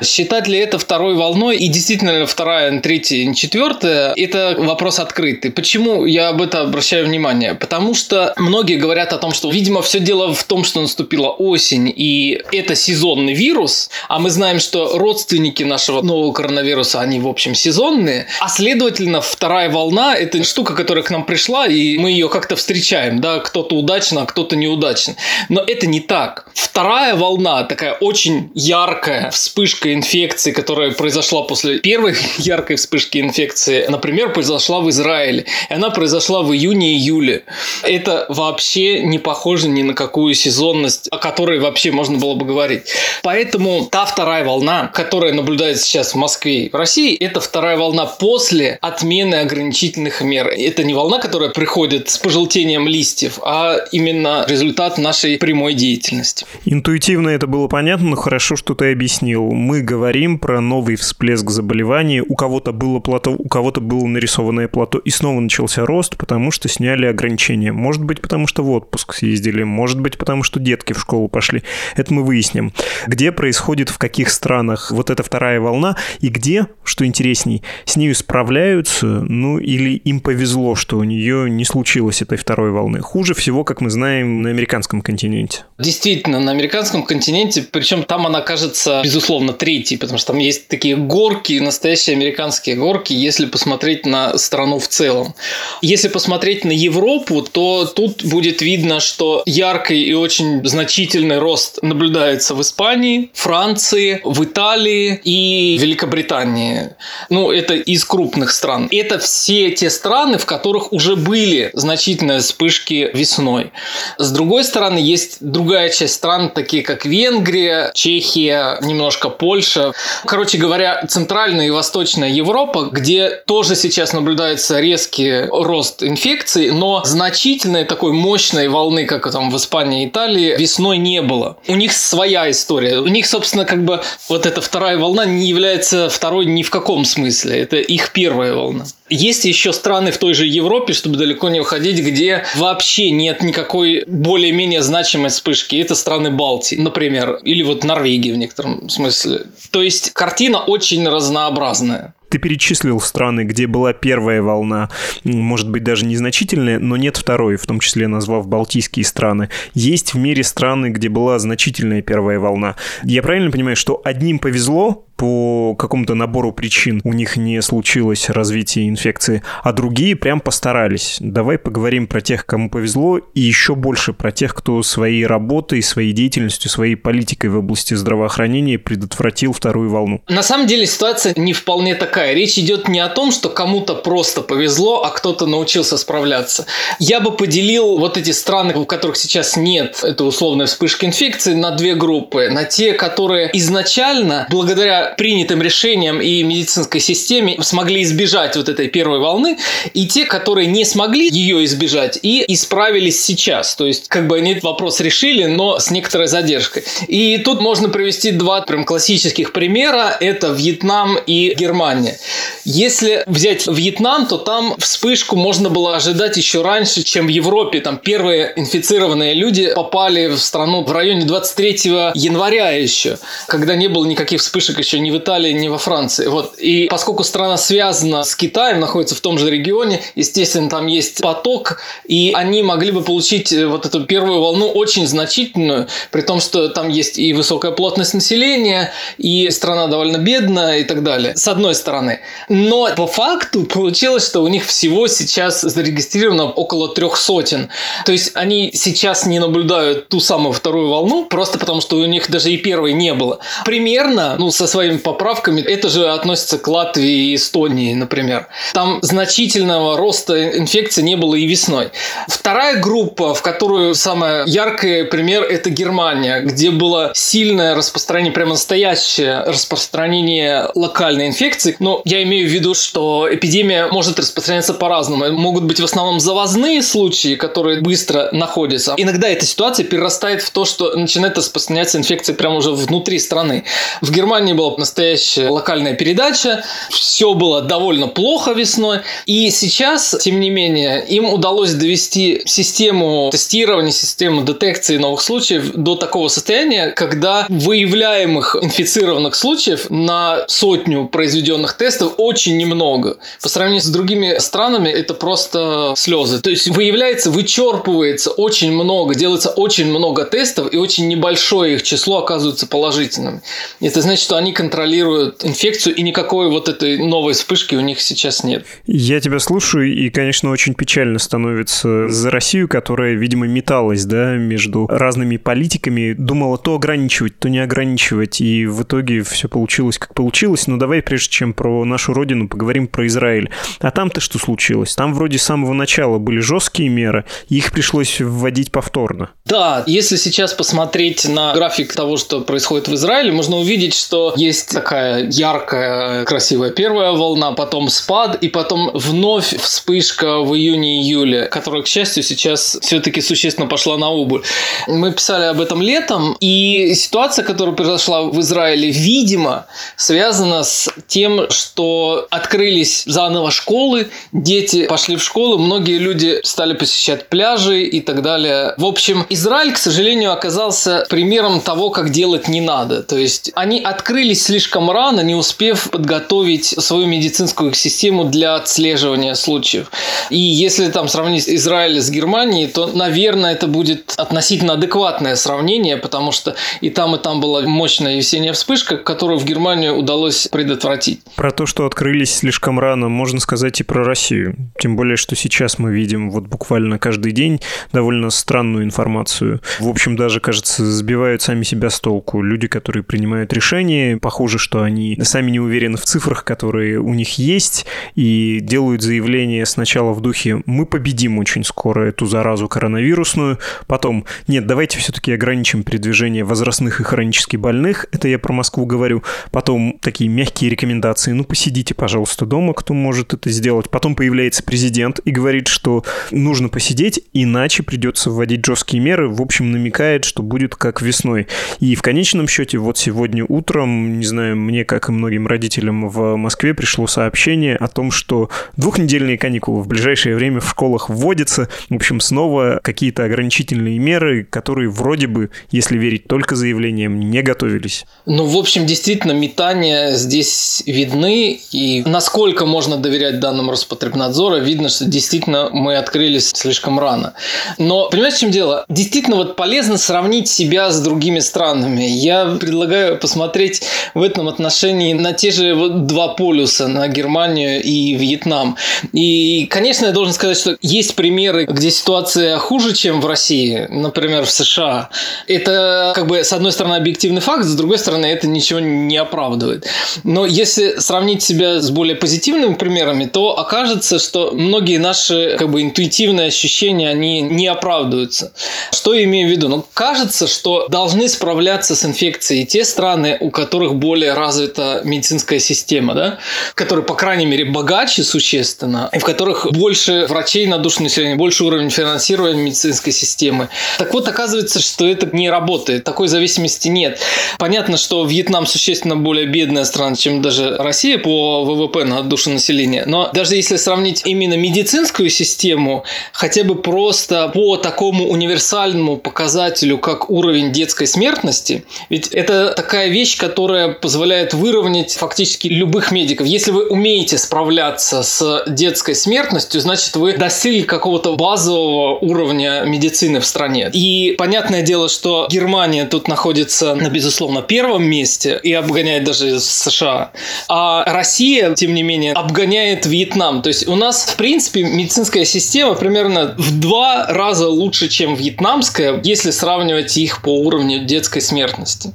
Считать 0.04 0.50
ли 0.50 0.60
это 0.60 0.78
второй 0.78 1.16
волной, 1.16 1.56
и 1.56 1.70
действительно 1.70 2.26
вторая, 2.26 2.82
третья, 2.82 3.34
четвертая, 3.34 4.14
это 4.18 4.58
вопрос 4.60 5.00
открытый. 5.00 5.52
Почему 5.52 6.06
я 6.06 6.28
об 6.28 6.42
этом 6.42 6.81
обращаю 6.82 7.06
внимание? 7.06 7.54
Потому 7.54 7.94
что 7.94 8.34
многие 8.38 8.76
говорят 8.76 9.14
о 9.14 9.20
том, 9.20 9.34
что, 9.34 9.52
видимо, 9.52 9.84
все 9.84 10.00
дело 10.00 10.34
в 10.34 10.44
том, 10.44 10.64
что 10.64 10.82
наступила 10.82 11.28
осень, 11.28 11.94
и 11.96 12.42
это 12.52 12.76
сезонный 12.76 13.36
вирус, 13.36 13.92
а 14.10 14.18
мы 14.18 14.32
знаем, 14.32 14.60
что 14.60 14.98
родственники 14.98 15.62
нашего 15.62 16.02
нового 16.02 16.34
коронавируса, 16.34 17.00
они, 17.00 17.20
в 17.20 17.28
общем, 17.28 17.54
сезонные, 17.54 18.26
а 18.40 18.50
следовательно, 18.50 19.22
вторая 19.22 19.70
волна– 19.70 20.16
это 20.18 20.44
штука, 20.44 20.74
которая 20.74 21.04
к 21.04 21.12
нам 21.12 21.24
пришла, 21.24 21.68
и 21.68 22.00
мы 22.00 22.10
ее 22.10 22.30
как-то 22.30 22.56
встречаем, 22.56 23.22
да, 23.22 23.38
кто-то 23.38 23.76
удачно, 23.76 24.24
а 24.24 24.26
кто-то 24.26 24.56
неудачно. 24.56 25.14
Но 25.50 25.62
это 25.62 25.86
не 25.86 26.00
так. 26.00 26.50
Вторая 26.56 27.16
волна, 27.16 27.64
такая 27.64 27.94
очень 27.94 28.50
яркая 28.56 29.30
вспышка 29.30 29.94
инфекции, 29.94 30.52
которая 30.52 30.92
произошла 30.92 31.44
после 31.44 31.78
первой 31.78 32.16
яркой 32.40 32.78
вспышки 32.78 33.20
инфекции, 33.20 33.86
например, 33.88 34.34
произошла 34.34 34.80
в 34.80 34.90
Израиле. 34.90 35.46
И 35.70 35.74
она 35.74 35.92
произошла 35.92 36.42
в 36.42 36.52
июне 36.52 36.71
июне-июле. 36.72 37.44
Это 37.84 38.26
вообще 38.30 39.02
не 39.02 39.20
похоже 39.20 39.68
ни 39.68 39.82
на 39.82 39.94
какую 39.94 40.34
сезонность, 40.34 41.08
о 41.12 41.18
которой 41.18 41.60
вообще 41.60 41.92
можно 41.92 42.18
было 42.18 42.36
бы 42.36 42.46
говорить. 42.46 42.84
Поэтому 43.24 43.88
та 43.90 44.06
вторая 44.06 44.44
волна, 44.44 44.88
которая 44.94 45.34
наблюдается 45.34 45.86
сейчас 45.86 46.14
в 46.14 46.18
Москве 46.18 46.66
и 46.66 46.70
в 46.70 46.76
России, 46.76 47.16
это 47.16 47.40
вторая 47.40 47.78
волна 47.78 48.06
после 48.06 48.78
отмены 48.82 49.36
ограничительных 49.36 50.22
мер. 50.22 50.48
Это 50.48 50.84
не 50.84 50.94
волна, 50.94 51.20
которая 51.20 51.50
приходит 51.50 52.10
с 52.10 52.18
пожелтением 52.18 52.88
листьев, 52.88 53.40
а 53.44 53.78
именно 53.92 54.46
результат 54.48 54.98
нашей 54.98 55.38
прямой 55.38 55.74
деятельности. 55.74 56.46
Интуитивно 56.66 57.30
это 57.30 57.48
было 57.48 57.68
понятно, 57.68 58.10
но 58.10 58.16
хорошо, 58.16 58.56
что 58.56 58.74
ты 58.74 58.92
объяснил. 58.92 59.52
Мы 59.52 59.82
говорим 59.82 60.40
про 60.40 60.62
новый 60.62 60.96
всплеск 60.96 61.50
заболеваний. 61.50 62.22
У 62.22 62.36
кого-то 62.36 62.72
было 62.72 63.00
плато, 63.00 63.32
у 63.32 63.48
кого-то 63.48 63.82
было 63.82 64.06
нарисованное 64.06 64.68
плато, 64.68 65.00
и 65.00 65.10
снова 65.10 65.40
начался 65.40 65.86
рост, 65.86 66.18
потому 66.18 66.52
что 66.52 66.61
что 66.62 66.70
сняли 66.70 67.08
ограничения. 67.08 67.72
Может 67.72 68.04
быть, 68.04 68.22
потому 68.22 68.46
что 68.46 68.64
в 68.64 68.70
отпуск 68.70 69.16
съездили, 69.16 69.64
может 69.64 70.00
быть, 70.00 70.20
потому 70.20 70.44
что 70.44 70.60
детки 70.60 70.94
в 70.94 71.00
школу 71.00 71.28
пошли. 71.28 71.64
Это 71.96 72.14
мы 72.14 72.24
выясним. 72.24 72.72
Где 73.08 73.32
происходит, 73.32 73.90
в 73.90 73.98
каких 73.98 74.30
странах 74.30 74.92
вот 74.92 75.10
эта 75.10 75.24
вторая 75.24 75.60
волна, 75.60 75.98
и 76.20 76.28
где, 76.28 76.68
что 76.84 77.04
интересней, 77.04 77.64
с 77.86 77.96
нею 77.96 78.14
справляются, 78.14 79.08
ну 79.08 79.58
или 79.58 79.96
им 79.96 80.20
повезло, 80.20 80.76
что 80.76 81.00
у 81.00 81.04
нее 81.04 81.50
не 81.50 81.66
случилось 81.66 82.22
этой 82.22 82.38
второй 82.38 82.70
волны. 82.70 83.00
Хуже 83.00 83.34
всего, 83.34 83.64
как 83.64 83.82
мы 83.82 83.90
знаем, 83.90 84.44
на 84.44 84.52
американском 84.52 85.02
континенте. 85.02 85.64
Действительно, 85.80 86.40
на 86.40 86.52
американском 86.52 87.02
континенте, 87.02 87.64
причем 87.64 88.04
там 88.04 88.28
она 88.28 88.42
кажется, 88.42 89.02
безусловно, 89.04 89.54
третьей, 89.54 89.98
потому 89.98 90.20
что 90.20 90.34
там 90.34 90.38
есть 90.38 90.68
такие 90.68 90.96
горки, 90.96 91.58
настоящие 91.58 92.16
американские 92.16 92.76
горки, 92.76 93.14
если 93.14 93.48
посмотреть 93.48 94.06
на 94.06 94.38
страну 94.38 94.78
в 94.78 94.88
целом. 94.88 95.34
Если 95.82 96.08
посмотреть 96.08 96.51
посмотреть 96.52 96.66
на 96.66 96.72
Европу, 96.72 97.42
то 97.42 97.86
тут 97.86 98.24
будет 98.24 98.62
видно, 98.62 99.00
что 99.00 99.44
яркий 99.46 100.04
и 100.04 100.14
очень 100.14 100.62
значительный 100.68 101.40
рост 101.40 101.80
наблюдается 101.82 102.56
в 102.56 102.62
Испании, 102.62 103.30
Франции, 103.34 104.22
в 104.24 104.44
Италии 104.44 105.22
и 105.24 105.78
Великобритании. 105.78 106.90
Ну, 107.30 107.52
это 107.52 107.74
из 107.74 108.04
крупных 108.06 108.52
стран. 108.52 108.88
Это 108.92 109.18
все 109.20 109.72
те 109.72 109.90
страны, 109.90 110.38
в 110.38 110.46
которых 110.46 110.94
уже 110.94 111.16
были 111.16 111.72
значительные 111.74 112.40
вспышки 112.40 113.10
весной. 113.14 113.72
С 114.18 114.32
другой 114.32 114.64
стороны, 114.64 115.00
есть 115.00 115.38
другая 115.40 115.90
часть 115.90 116.16
стран, 116.16 116.50
такие 116.50 116.84
как 116.84 117.06
Венгрия, 117.06 117.92
Чехия, 117.94 118.78
немножко 118.82 119.30
Польша. 119.30 119.94
Короче 120.26 120.58
говоря, 120.58 121.06
Центральная 121.08 121.68
и 121.68 121.72
Восточная 121.72 122.30
Европа, 122.30 122.90
где 122.92 123.30
тоже 123.48 123.76
сейчас 123.76 124.14
наблюдается 124.14 124.80
резкий 124.80 125.48
рост 125.50 126.04
инфекций, 126.04 126.31
инфекции, 126.32 126.70
но 126.70 127.04
значительной 127.04 127.86
такой 127.86 128.14
мощной 128.14 128.68
волны, 128.68 129.06
как 129.06 129.30
там 129.32 129.50
в 129.50 129.58
Испании 129.58 130.04
и 130.04 130.08
Италии, 130.08 130.56
весной 130.58 130.98
не 130.98 131.22
было. 131.22 131.58
У 131.68 131.76
них 131.76 131.92
своя 131.94 132.50
история. 132.50 133.00
У 133.00 133.08
них, 133.08 133.26
собственно, 133.26 133.66
как 133.66 133.84
бы 133.84 134.02
вот 134.30 134.46
эта 134.46 134.62
вторая 134.62 134.98
волна 134.98 135.26
не 135.26 135.48
является 135.48 136.10
второй 136.10 136.46
ни 136.46 136.64
в 136.64 136.70
каком 136.70 137.06
смысле. 137.06 137.60
Это 137.60 137.78
их 137.78 138.12
первая 138.14 138.54
волна. 138.54 138.86
Есть 139.10 139.46
еще 139.46 139.74
страны 139.74 140.12
в 140.12 140.18
той 140.18 140.34
же 140.34 140.46
Европе, 140.46 140.94
чтобы 140.94 141.18
далеко 141.18 141.50
не 141.50 141.60
уходить, 141.60 142.00
где 142.00 142.46
вообще 142.56 143.12
нет 143.12 143.44
никакой 143.44 144.06
более-менее 144.08 144.82
значимой 144.82 145.30
вспышки. 145.30 145.76
Это 145.76 145.96
страны 145.96 146.32
Балтии, 146.32 146.78
например, 146.78 147.40
или 147.44 147.62
вот 147.64 147.84
Норвегия 147.84 148.34
в 148.34 148.38
некотором 148.38 148.90
смысле. 148.90 149.48
То 149.72 149.84
есть 149.84 150.12
картина 150.12 150.60
очень 150.60 151.08
разнообразная. 151.08 152.14
Ты 152.32 152.38
перечислил 152.38 153.02
страны, 153.02 153.44
где 153.44 153.68
была 153.68 153.92
первая 153.92 154.42
волна, 154.42 154.90
может 155.26 155.70
быть, 155.70 155.84
даже 155.84 156.06
незначительная, 156.06 156.80
но 156.80 156.96
нет 156.96 157.18
второй, 157.18 157.58
в 157.58 157.66
том 157.66 157.82
числе 157.82 158.08
назвав 158.08 158.48
Балтийские 158.48 159.04
страны. 159.04 159.50
Есть 159.74 160.14
в 160.14 160.18
мире 160.18 160.42
страны, 160.46 160.92
где 160.92 161.10
была 161.10 161.40
значительная 161.40 162.02
первая 162.02 162.40
волна. 162.40 162.78
Я 163.04 163.22
правильно 163.22 163.52
понимаю, 163.52 163.76
что 163.76 164.00
одним 164.06 164.40
повезло, 164.40 165.06
по 165.22 165.76
какому-то 165.76 166.16
набору 166.16 166.52
причин 166.52 167.00
у 167.04 167.14
них 167.14 167.38
не 167.38 167.62
случилось 167.62 168.32
развитие 168.32 168.90
инфекции, 168.90 169.44
а 169.64 169.72
другие 169.72 170.16
прям 170.16 170.40
постарались. 170.40 171.18
Давай 171.20 171.60
поговорим 171.60 172.08
про 172.08 172.22
тех, 172.22 172.44
кому 172.44 172.72
повезло, 172.72 173.20
и 173.20 173.40
еще 173.40 173.76
больше 173.76 174.14
про 174.14 174.32
тех, 174.32 174.56
кто 174.56 174.82
своей 174.82 175.28
работой, 175.28 175.84
своей 175.84 176.12
деятельностью, 176.12 176.72
своей 176.72 176.96
политикой 176.96 177.52
в 177.52 177.60
области 177.60 177.94
здравоохранения 177.94 178.80
предотвратил 178.80 179.54
вторую 179.54 179.92
волну. 179.92 180.24
На 180.28 180.42
самом 180.42 180.66
деле 180.66 180.88
ситуация 180.88 181.36
не 181.38 181.54
вполне 181.54 181.94
такая. 181.94 182.34
Речь 182.34 182.58
идет 182.58 182.88
не 182.88 183.00
о 183.00 183.08
том, 183.08 183.32
что 183.32 183.50
кому-то 183.50 183.94
просто 183.94 184.42
повезло, 184.42 185.04
а 185.04 185.12
кто-то 185.12 185.46
научился 185.46 185.98
справляться. 185.98 186.66
Я 186.98 187.20
бы 187.20 187.30
поделил 187.30 188.00
вот 188.00 188.18
эти 188.18 188.32
страны, 188.32 188.74
у 188.74 188.86
которых 188.86 189.18
сейчас 189.18 189.56
нет 189.56 190.04
этой 190.04 190.28
условной 190.28 190.66
вспышки 190.66 191.06
инфекции, 191.06 191.54
на 191.54 191.70
две 191.70 191.94
группы. 191.94 192.50
На 192.50 192.64
те, 192.64 192.94
которые 192.94 193.52
изначально, 193.54 194.48
благодаря 194.50 195.11
принятым 195.18 195.62
решениям 195.62 196.22
и 196.22 196.44
медицинской 196.44 197.00
системе 197.00 197.58
смогли 197.62 198.04
избежать 198.04 198.56
вот 198.56 198.70
этой 198.70 198.88
первой 198.88 199.20
волны, 199.20 199.58
и 199.94 200.08
те, 200.08 200.26
которые 200.26 200.68
не 200.68 200.86
смогли 200.86 201.30
ее 201.30 201.64
избежать 201.66 202.20
и 202.22 202.44
исправились 202.48 203.24
сейчас. 203.24 203.76
То 203.76 203.88
есть, 203.88 204.08
как 204.08 204.28
бы 204.28 204.38
они 204.38 204.52
этот 204.52 204.64
вопрос 204.64 205.00
решили, 205.00 205.46
но 205.46 205.80
с 205.80 205.92
некоторой 205.92 206.28
задержкой. 206.28 206.84
И 207.08 207.38
тут 207.40 207.62
можно 207.62 207.90
привести 207.90 208.32
два 208.32 208.62
прям 208.62 208.84
классических 208.84 209.54
примера. 209.54 210.16
Это 210.20 210.48
Вьетнам 210.48 211.18
и 211.26 211.54
Германия. 211.56 212.20
Если 212.66 213.24
взять 213.28 213.68
Вьетнам, 213.68 214.28
то 214.28 214.38
там 214.38 214.76
вспышку 214.78 215.36
можно 215.36 215.70
было 215.70 215.96
ожидать 215.96 216.38
еще 216.38 216.62
раньше, 216.62 217.04
чем 217.04 217.26
в 217.28 217.30
Европе. 217.30 217.80
Там 217.80 217.98
первые 217.98 218.54
инфицированные 218.56 219.34
люди 219.34 219.74
попали 219.74 220.28
в 220.28 220.38
страну 220.38 220.84
в 220.84 220.92
районе 220.92 221.26
23 221.26 221.72
января 222.16 222.72
еще, 222.72 223.18
когда 223.48 223.76
не 223.76 223.88
было 223.88 224.06
никаких 224.06 224.42
вспышек 224.42 224.80
еще 224.80 225.00
ни 225.02 225.12
в 225.12 225.18
Италии, 225.18 225.52
ни 225.52 225.68
во 225.68 225.78
Франции. 225.78 226.28
Вот. 226.28 226.58
И 226.58 226.88
поскольку 226.90 227.24
страна 227.24 227.58
связана 227.58 228.24
с 228.24 228.36
Китаем, 228.36 228.80
находится 228.80 229.16
в 229.16 229.22
том 229.22 229.38
же 229.38 229.50
регионе, 229.50 230.02
естественно, 230.16 230.70
там 230.70 230.88
есть 230.88 231.22
поток, 231.22 231.82
и 232.06 232.32
они 232.36 232.64
могли 232.64 232.92
бы 232.92 233.02
получить 233.04 233.52
э, 233.52 233.66
вот 233.68 233.86
эту 233.86 234.06
первую 234.06 234.40
волну 234.42 234.68
очень 234.68 235.08
значительную, 235.08 235.88
при 236.12 236.22
том, 236.22 236.40
что 236.40 236.70
там 236.70 236.90
есть 236.90 237.18
и 237.18 237.34
высокая 237.34 237.72
плотность 237.72 238.14
населения, 238.14 238.92
и 239.18 239.50
страна 239.50 239.88
довольно 239.88 240.18
бедная 240.18 240.80
и 240.80 240.84
так 240.84 241.04
далее, 241.04 241.36
с 241.36 241.48
одной 241.48 241.76
стороны. 241.76 242.20
Но 242.50 242.90
по 242.96 243.08
факту 243.08 243.64
получилось, 243.64 244.26
что 244.26 244.42
у 244.42 244.48
них 244.48 244.66
всего 244.66 245.08
сейчас 245.08 245.62
зарегистрировано 245.62 246.46
около 246.46 246.90
трех 246.90 247.18
сотен. 247.18 247.70
То 248.06 248.12
есть 248.12 248.32
они 248.36 248.72
сейчас 248.74 249.26
не 249.26 249.40
наблюдают 249.40 250.10
ту 250.10 250.20
самую 250.20 250.54
вторую 250.54 250.90
волну, 250.90 251.26
просто 251.26 251.60
потому 251.60 251.82
что 251.82 251.98
у 251.98 252.06
них 252.06 252.30
даже 252.30 252.52
и 252.52 252.58
первой 252.58 252.94
не 252.94 253.14
было. 253.14 253.40
Примерно, 253.66 254.36
ну, 254.38 254.52
со 254.52 254.68
своими 254.92 254.98
поправками, 254.98 255.62
это 255.62 255.90
же 255.90 256.10
относится 256.10 256.58
к 256.58 256.68
Латвии 256.68 257.32
и 257.32 257.36
Эстонии, 257.36 257.94
например. 257.94 258.48
Там 258.74 259.00
значительного 259.02 259.98
роста 259.98 260.58
инфекции 260.58 261.02
не 261.02 261.16
было 261.16 261.36
и 261.36 261.46
весной. 261.46 261.90
Вторая 262.28 262.80
группа, 262.80 263.34
в 263.34 263.42
которую 263.42 263.96
самый 263.96 264.50
яркий 264.50 265.04
пример, 265.04 265.44
это 265.44 265.70
Германия, 265.70 266.42
где 266.42 266.72
было 266.72 267.12
сильное 267.14 267.76
распространение, 267.76 268.34
прямо 268.34 268.52
настоящее 268.52 269.44
распространение 269.46 270.68
локальной 270.76 271.28
инфекции. 271.28 271.76
Но 271.80 272.02
я 272.06 272.24
имею 272.24 272.48
в 272.48 272.52
виду, 272.52 272.74
что 272.74 273.28
эпидемия 273.32 273.88
может 273.88 274.20
распространяться 274.20 274.74
по-разному. 274.74 275.32
Могут 275.32 275.64
быть 275.64 275.80
в 275.80 275.84
основном 275.84 276.20
завозные 276.20 276.82
случаи, 276.82 277.36
которые 277.36 277.82
быстро 277.82 278.30
находятся. 278.32 278.96
Иногда 278.98 279.30
эта 279.30 279.46
ситуация 279.46 279.86
перерастает 279.86 280.42
в 280.42 280.52
то, 280.52 280.66
что 280.66 280.96
начинает 280.96 281.38
распространяться 281.38 281.98
инфекция 281.98 282.36
прямо 282.36 282.58
уже 282.58 282.72
внутри 282.72 283.20
страны. 283.20 283.64
В 284.02 284.12
Германии 284.12 284.54
была 284.54 284.71
настоящая 284.78 285.50
локальная 285.50 285.94
передача, 285.94 286.64
все 286.90 287.34
было 287.34 287.62
довольно 287.62 288.08
плохо 288.08 288.52
весной, 288.52 289.00
и 289.26 289.50
сейчас, 289.50 290.16
тем 290.22 290.40
не 290.40 290.50
менее, 290.50 291.06
им 291.08 291.26
удалось 291.26 291.74
довести 291.74 292.42
систему 292.46 293.30
тестирования, 293.32 293.92
систему 293.92 294.44
детекции 294.44 294.98
новых 294.98 295.22
случаев 295.22 295.72
до 295.74 295.96
такого 295.96 296.28
состояния, 296.28 296.92
когда 296.92 297.46
выявляемых 297.50 298.56
инфицированных 298.62 299.36
случаев 299.36 299.90
на 299.90 300.46
сотню 300.48 301.08
произведенных 301.08 301.74
тестов 301.78 302.14
очень 302.18 302.58
немного. 302.58 303.18
По 303.42 303.50
сравнению 303.50 303.82
с 303.82 303.88
другими 303.88 304.38
странами 304.40 304.90
это 304.90 305.14
просто 305.14 305.94
слезы. 305.98 306.42
То 306.42 306.50
есть 306.50 306.68
выявляется, 306.68 307.32
вычерпывается 307.32 308.32
очень 308.32 308.72
много, 308.72 309.16
делается 309.16 309.50
очень 309.50 309.88
много 309.88 310.26
тестов, 310.26 310.74
и 310.74 310.78
очень 310.78 311.08
небольшое 311.08 311.76
их 311.76 311.84
число 311.84 312.20
оказывается 312.20 312.68
положительным. 312.68 313.42
Это 313.80 314.02
значит, 314.02 314.24
что 314.24 314.38
они 314.38 314.54
контролируют 314.62 315.44
инфекцию, 315.44 315.96
и 315.96 316.04
никакой 316.04 316.48
вот 316.50 316.70
этой 316.70 317.00
новой 317.00 317.34
вспышки 317.34 317.74
у 317.74 317.80
них 317.80 318.00
сейчас 318.00 318.44
нет. 318.44 318.64
Я 318.86 319.20
тебя 319.20 319.40
слушаю, 319.40 319.92
и, 319.92 320.12
конечно, 320.12 320.52
очень 320.52 320.76
печально 320.76 321.18
становится 321.18 322.08
за 322.10 322.30
Россию, 322.30 322.68
которая, 322.68 323.16
видимо, 323.16 323.48
металась, 323.48 324.06
да, 324.06 324.36
между 324.36 324.86
разными 324.86 325.38
политиками, 325.38 326.14
думала 326.14 326.60
то 326.60 326.76
ограничивать, 326.76 327.40
то 327.40 327.50
не 327.50 327.58
ограничивать, 327.58 328.40
и 328.40 328.68
в 328.68 328.84
итоге 328.84 329.24
все 329.24 329.50
получилось, 329.50 329.98
как 329.98 330.14
получилось. 330.14 330.68
Но 330.68 330.78
давай, 330.78 331.02
прежде 331.02 331.32
чем 331.32 331.54
про 331.54 331.84
нашу 331.84 332.14
родину, 332.14 332.48
поговорим 332.48 332.88
про 332.88 333.08
Израиль. 333.08 333.50
А 333.80 333.90
там-то 333.90 334.22
что 334.22 334.38
случилось? 334.38 334.94
Там 334.94 335.16
вроде 335.16 335.40
с 335.40 335.44
самого 335.44 335.74
начала 335.74 336.20
были 336.20 336.40
жесткие 336.40 336.90
меры, 336.90 337.26
их 337.50 337.72
пришлось 337.72 338.20
вводить 338.20 338.72
повторно. 338.72 339.32
Да, 339.46 339.84
если 339.88 340.18
сейчас 340.18 340.54
посмотреть 340.54 341.28
на 341.28 341.54
график 341.56 341.96
того, 341.96 342.18
что 342.18 342.42
происходит 342.42 342.88
в 342.88 342.94
Израиле, 342.94 343.32
можно 343.32 343.58
увидеть, 343.58 343.96
что 343.96 344.34
есть 344.38 344.51
такая 344.60 345.28
яркая, 345.30 346.26
красивая 346.26 346.72
первая 346.72 347.12
волна, 347.12 347.52
потом 347.52 347.90
спад, 347.90 348.38
и 348.42 348.48
потом 348.48 348.92
вновь 348.94 349.56
вспышка 349.60 350.40
в 350.40 350.56
июне-июле, 350.56 351.46
которая, 351.46 351.82
к 351.82 351.88
счастью, 351.88 352.24
сейчас 352.24 352.78
все-таки 352.82 353.22
существенно 353.22 353.68
пошла 353.68 353.98
на 353.98 354.10
убыль. 354.10 354.44
Мы 354.88 355.12
писали 355.12 355.46
об 355.46 355.62
этом 355.62 355.82
летом, 355.82 356.38
и 356.40 356.94
ситуация, 356.96 357.44
которая 357.46 357.76
произошла 357.76 358.24
в 358.24 358.40
Израиле, 358.40 358.92
видимо, 358.92 359.66
связана 359.96 360.64
с 360.64 360.90
тем, 361.08 361.50
что 361.50 362.28
открылись 362.30 363.04
заново 363.06 363.52
школы, 363.52 364.10
дети 364.32 364.88
пошли 364.88 365.16
в 365.16 365.24
школу, 365.24 365.58
многие 365.58 365.98
люди 365.98 366.40
стали 366.44 366.74
посещать 366.74 367.30
пляжи 367.30 367.84
и 367.84 368.02
так 368.02 368.22
далее. 368.22 368.74
В 368.78 368.86
общем, 368.86 369.26
Израиль, 369.30 369.74
к 369.74 369.78
сожалению, 369.78 370.32
оказался 370.32 371.06
примером 371.10 371.62
того, 371.62 371.90
как 371.90 372.10
делать 372.10 372.48
не 372.48 372.62
надо. 372.62 373.04
То 373.04 373.18
есть 373.18 373.52
они 373.56 373.80
открылись 373.80 374.41
слишком 374.42 374.90
рано, 374.92 375.22
не 375.22 375.36
успев 375.36 375.90
подготовить 375.90 376.66
свою 376.66 377.08
медицинскую 377.08 377.74
систему 377.74 378.26
для 378.26 378.56
отслеживания 378.56 379.36
случаев. 379.36 379.92
И 380.30 380.38
если 380.38 380.90
там 380.90 381.08
сравнить 381.08 381.48
Израиль 381.48 382.00
с 382.00 382.10
Германией, 382.10 382.68
то, 382.68 382.88
наверное, 382.88 383.54
это 383.54 383.68
будет 383.68 384.14
относительно 384.18 384.74
адекватное 384.74 385.36
сравнение, 385.36 385.98
потому 385.98 386.32
что 386.32 386.56
и 386.82 386.90
там, 386.90 387.16
и 387.16 387.20
там 387.20 387.42
была 387.42 387.62
мощная 387.62 388.16
весенняя 388.18 388.54
вспышка, 388.54 388.98
которую 388.98 389.40
в 389.40 389.46
Германию 389.46 389.96
удалось 389.96 390.48
предотвратить. 390.48 391.22
Про 391.36 391.52
то, 391.52 391.66
что 391.66 391.86
открылись 391.86 392.34
слишком 392.36 392.80
рано, 392.80 393.10
можно 393.10 393.40
сказать 393.40 393.80
и 393.80 393.84
про 393.84 394.04
Россию. 394.04 394.56
Тем 394.80 394.96
более, 394.96 395.18
что 395.18 395.36
сейчас 395.36 395.80
мы 395.80 395.92
видим 395.92 396.32
вот 396.32 396.46
буквально 396.46 397.00
каждый 397.00 397.32
день 397.32 397.62
довольно 397.92 398.30
странную 398.30 398.84
информацию. 398.84 399.62
В 399.80 399.88
общем, 399.88 400.16
даже, 400.16 400.40
кажется, 400.40 400.86
сбивают 400.86 401.42
сами 401.42 401.64
себя 401.64 401.90
с 401.90 402.00
толку. 402.00 402.42
Люди, 402.42 402.68
которые 402.68 403.04
принимают 403.04 403.54
решения, 403.54 404.18
похоже, 404.32 404.60
что 404.60 404.82
они 404.82 405.20
сами 405.24 405.52
не 405.52 405.60
уверены 405.60 405.98
в 405.98 406.06
цифрах, 406.06 406.46
которые 406.46 407.00
у 407.00 407.14
них 407.14 407.38
есть, 407.38 407.86
и 408.16 408.60
делают 408.62 409.02
заявление 409.02 409.66
сначала 409.66 410.14
в 410.14 410.22
духе 410.22 410.64
«мы 410.66 410.86
победим 410.86 411.38
очень 411.38 411.66
скоро 411.66 412.04
эту 412.08 412.26
заразу 412.28 412.70
коронавирусную», 412.70 413.60
потом 413.88 414.24
«нет, 414.48 414.66
давайте 414.68 415.00
все-таки 415.00 415.34
ограничим 415.34 415.84
передвижение 415.84 416.46
возрастных 416.46 417.02
и 417.02 417.04
хронически 417.04 417.58
больных», 417.58 418.06
это 418.14 418.30
я 418.30 418.40
про 418.40 418.54
Москву 418.54 418.86
говорю, 418.86 419.22
потом 419.52 419.98
такие 420.00 420.30
мягкие 420.30 420.70
рекомендации. 420.70 421.34
«ну 421.34 421.44
посидите, 421.44 421.94
пожалуйста, 421.94 422.46
дома, 422.46 422.74
кто 422.74 422.94
может 422.94 423.34
это 423.34 423.50
сделать», 423.50 423.90
потом 423.90 424.16
появляется 424.16 424.64
президент 424.64 425.20
и 425.26 425.32
говорит, 425.32 425.68
что 425.68 426.06
нужно 426.32 426.70
посидеть, 426.70 427.20
иначе 427.34 427.84
придется 427.84 428.32
вводить 428.32 428.66
жесткие 428.66 429.04
меры, 429.04 429.28
в 429.28 429.42
общем, 429.42 429.74
намекает, 429.74 430.24
что 430.24 430.42
будет 430.42 430.76
как 430.76 431.02
весной. 431.02 431.48
И 431.82 431.96
в 431.96 432.02
конечном 432.02 432.48
счете, 432.48 432.78
вот 432.78 432.98
сегодня 432.98 433.44
утром, 433.44 434.21
не 434.22 434.28
знаю, 434.28 434.56
мне, 434.56 434.86
как 434.86 435.10
и 435.10 435.12
многим 435.12 435.48
родителям 435.48 436.08
в 436.08 436.36
Москве, 436.36 436.76
пришло 436.76 437.08
сообщение 437.08 437.76
о 437.76 437.88
том, 437.88 438.12
что 438.12 438.52
двухнедельные 438.78 439.36
каникулы 439.40 439.82
в 439.82 439.88
ближайшее 439.88 440.36
время 440.36 440.60
в 440.60 440.70
школах 440.70 441.10
вводятся. 441.10 441.70
В 441.90 441.96
общем, 441.96 442.20
снова 442.20 442.80
какие-то 442.84 443.24
ограничительные 443.24 443.98
меры, 443.98 444.44
которые 444.44 444.92
вроде 444.92 445.26
бы, 445.26 445.50
если 445.72 445.98
верить 445.98 446.28
только 446.28 446.56
заявлениям, 446.56 447.20
не 447.20 447.42
готовились. 447.42 448.06
Ну, 448.28 448.46
в 448.46 448.56
общем, 448.58 448.86
действительно, 448.86 449.32
метания 449.32 450.12
здесь 450.12 450.84
видны. 450.86 451.60
И 451.72 452.04
насколько 452.06 452.68
можно 452.68 452.98
доверять 452.98 453.40
данным 453.40 453.72
Роспотребнадзора, 453.72 454.58
видно, 454.58 454.90
что 454.90 455.06
действительно 455.06 455.72
мы 455.72 455.98
открылись 455.98 456.52
слишком 456.54 457.00
рано. 457.00 457.34
Но, 457.80 458.08
понимаете, 458.12 458.38
в 458.38 458.40
чем 458.42 458.52
дело? 458.52 458.86
Действительно, 458.88 459.38
вот 459.38 459.56
полезно 459.56 459.98
сравнить 459.98 460.48
себя 460.48 460.92
с 460.92 461.02
другими 461.02 461.40
странами. 461.40 462.04
Я 462.04 462.46
предлагаю 462.60 463.18
посмотреть 463.18 463.82
в 464.14 464.22
этом 464.22 464.48
отношении 464.48 465.14
на 465.14 465.34
те 465.34 465.52
же 465.52 465.76
два 465.90 466.30
полюса, 466.30 466.88
на 466.88 467.08
Германию 467.08 467.82
и 467.82 468.14
Вьетнам. 468.14 468.76
И, 469.14 469.68
конечно, 469.70 470.08
я 470.08 470.12
должен 470.12 470.34
сказать, 470.34 470.58
что 470.58 470.78
есть 470.82 471.16
примеры, 471.16 471.66
где 471.66 471.92
ситуация 471.92 472.58
хуже, 472.58 472.94
чем 472.94 473.22
в 473.22 473.26
России, 473.26 473.88
например, 473.90 474.46
в 474.46 474.52
США. 474.52 475.10
Это, 475.48 476.14
как 476.16 476.28
бы, 476.28 476.44
с 476.44 476.54
одной 476.54 476.72
стороны, 476.72 476.96
объективный 476.96 477.42
факт, 477.42 477.66
с 477.66 477.76
другой 477.76 478.00
стороны, 478.00 478.26
это 478.26 478.48
ничего 478.48 478.80
не 478.80 479.18
оправдывает. 479.18 479.86
Но 480.24 480.46
если 480.46 481.00
сравнить 481.00 481.44
себя 481.44 481.80
с 481.80 481.90
более 481.90 482.16
позитивными 482.16 482.74
примерами, 482.74 483.26
то 483.26 483.58
окажется, 483.58 484.20
что 484.20 484.52
многие 484.52 484.98
наши, 484.98 485.56
как 485.58 485.70
бы, 485.72 485.82
интуитивные 485.82 486.48
ощущения, 486.48 487.10
они 487.10 487.42
не 487.42 487.68
оправдываются. 487.68 488.54
Что 488.92 489.14
я 489.14 489.24
имею 489.24 489.48
в 489.48 489.52
виду? 489.52 489.68
Ну, 489.68 489.86
кажется, 489.94 490.48
что 490.48 490.88
должны 490.88 491.28
справляться 491.28 491.96
с 491.96 492.06
инфекцией 492.06 492.66
те 492.66 492.84
страны, 492.84 493.38
у 493.40 493.50
которых 493.50 493.96
более 494.02 494.34
развита 494.34 495.02
медицинская 495.06 495.60
система, 495.60 496.14
да? 496.14 496.40
которые, 496.76 497.06
по 497.06 497.14
крайней 497.14 497.46
мере, 497.46 497.66
богаче 497.66 498.24
существенно, 498.24 499.10
и 499.14 499.20
в 499.20 499.24
которых 499.24 499.68
больше 499.72 500.26
врачей 500.28 500.66
на 500.66 500.78
душу 500.78 501.04
населения, 501.04 501.36
больше 501.36 501.64
уровень 501.64 501.90
финансирования 501.90 502.62
медицинской 502.62 503.14
системы. 503.14 503.70
Так 503.98 504.14
вот, 504.14 504.28
оказывается, 504.28 504.82
что 504.82 505.08
это 505.08 505.30
не 505.32 505.50
работает. 505.50 506.04
Такой 506.04 506.28
зависимости 506.28 506.88
нет. 506.88 507.20
Понятно, 507.58 507.98
что 507.98 508.26
Вьетнам 508.26 508.66
существенно 508.66 509.16
более 509.16 509.46
бедная 509.46 509.86
страна, 509.86 510.16
чем 510.16 510.42
даже 510.42 510.76
Россия 510.78 511.18
по 511.18 511.64
ВВП 511.64 512.04
на 512.04 512.24
душу 512.24 512.50
населения. 512.50 513.04
Но 513.06 513.30
даже 513.34 513.56
если 513.56 513.76
сравнить 513.76 514.24
именно 514.26 514.56
медицинскую 514.56 515.30
систему, 515.30 516.04
хотя 516.34 516.64
бы 516.64 516.76
просто 516.76 517.50
по 517.54 517.78
такому 517.78 518.30
универсальному 518.30 519.18
показателю, 519.18 519.98
как 519.98 520.30
уровень 520.30 520.72
детской 520.72 521.06
смертности, 521.06 521.86
ведь 522.10 522.28
это 522.28 522.74
такая 522.76 523.10
вещь, 523.10 523.38
которая 523.38 523.81
позволяет 523.90 524.54
выровнять 524.54 525.14
фактически 525.14 525.68
любых 525.68 526.12
медиков. 526.12 526.48
Если 526.48 526.72
вы 526.72 526.88
умеете 526.88 527.38
справляться 527.38 528.24
с 528.24 528.64
детской 528.68 529.16
смертностью, 529.16 529.82
значит 529.82 530.16
вы 530.16 530.38
достигли 530.38 530.82
какого-то 530.82 531.36
базового 531.36 532.18
уровня 532.20 532.84
медицины 532.86 533.40
в 533.40 533.46
стране. 533.46 533.90
И 533.94 534.36
понятное 534.38 534.82
дело, 534.82 535.10
что 535.10 535.48
Германия 535.50 536.06
тут 536.06 536.28
находится 536.28 536.96
на, 536.96 537.10
безусловно, 537.10 537.62
первом 537.62 538.04
месте 538.04 538.60
и 538.62 538.74
обгоняет 538.74 539.24
даже 539.24 539.60
США. 539.60 540.32
А 540.68 541.04
Россия, 541.06 541.74
тем 541.74 541.94
не 541.94 542.04
менее, 542.04 542.34
обгоняет 542.34 543.06
Вьетнам. 543.06 543.62
То 543.62 543.68
есть 543.68 543.88
у 543.88 543.96
нас, 543.96 544.26
в 544.26 544.36
принципе, 544.36 544.84
медицинская 544.84 545.46
система 545.46 545.96
примерно 545.96 546.56
в 546.58 546.80
два 546.80 547.28
раза 547.28 547.68
лучше, 547.68 548.10
чем 548.10 548.36
вьетнамская, 548.36 549.20
если 549.24 549.52
сравнивать 549.52 550.18
их 550.18 550.42
по 550.42 550.58
уровню 550.60 551.06
детской 551.06 551.42
смертности. 551.42 552.14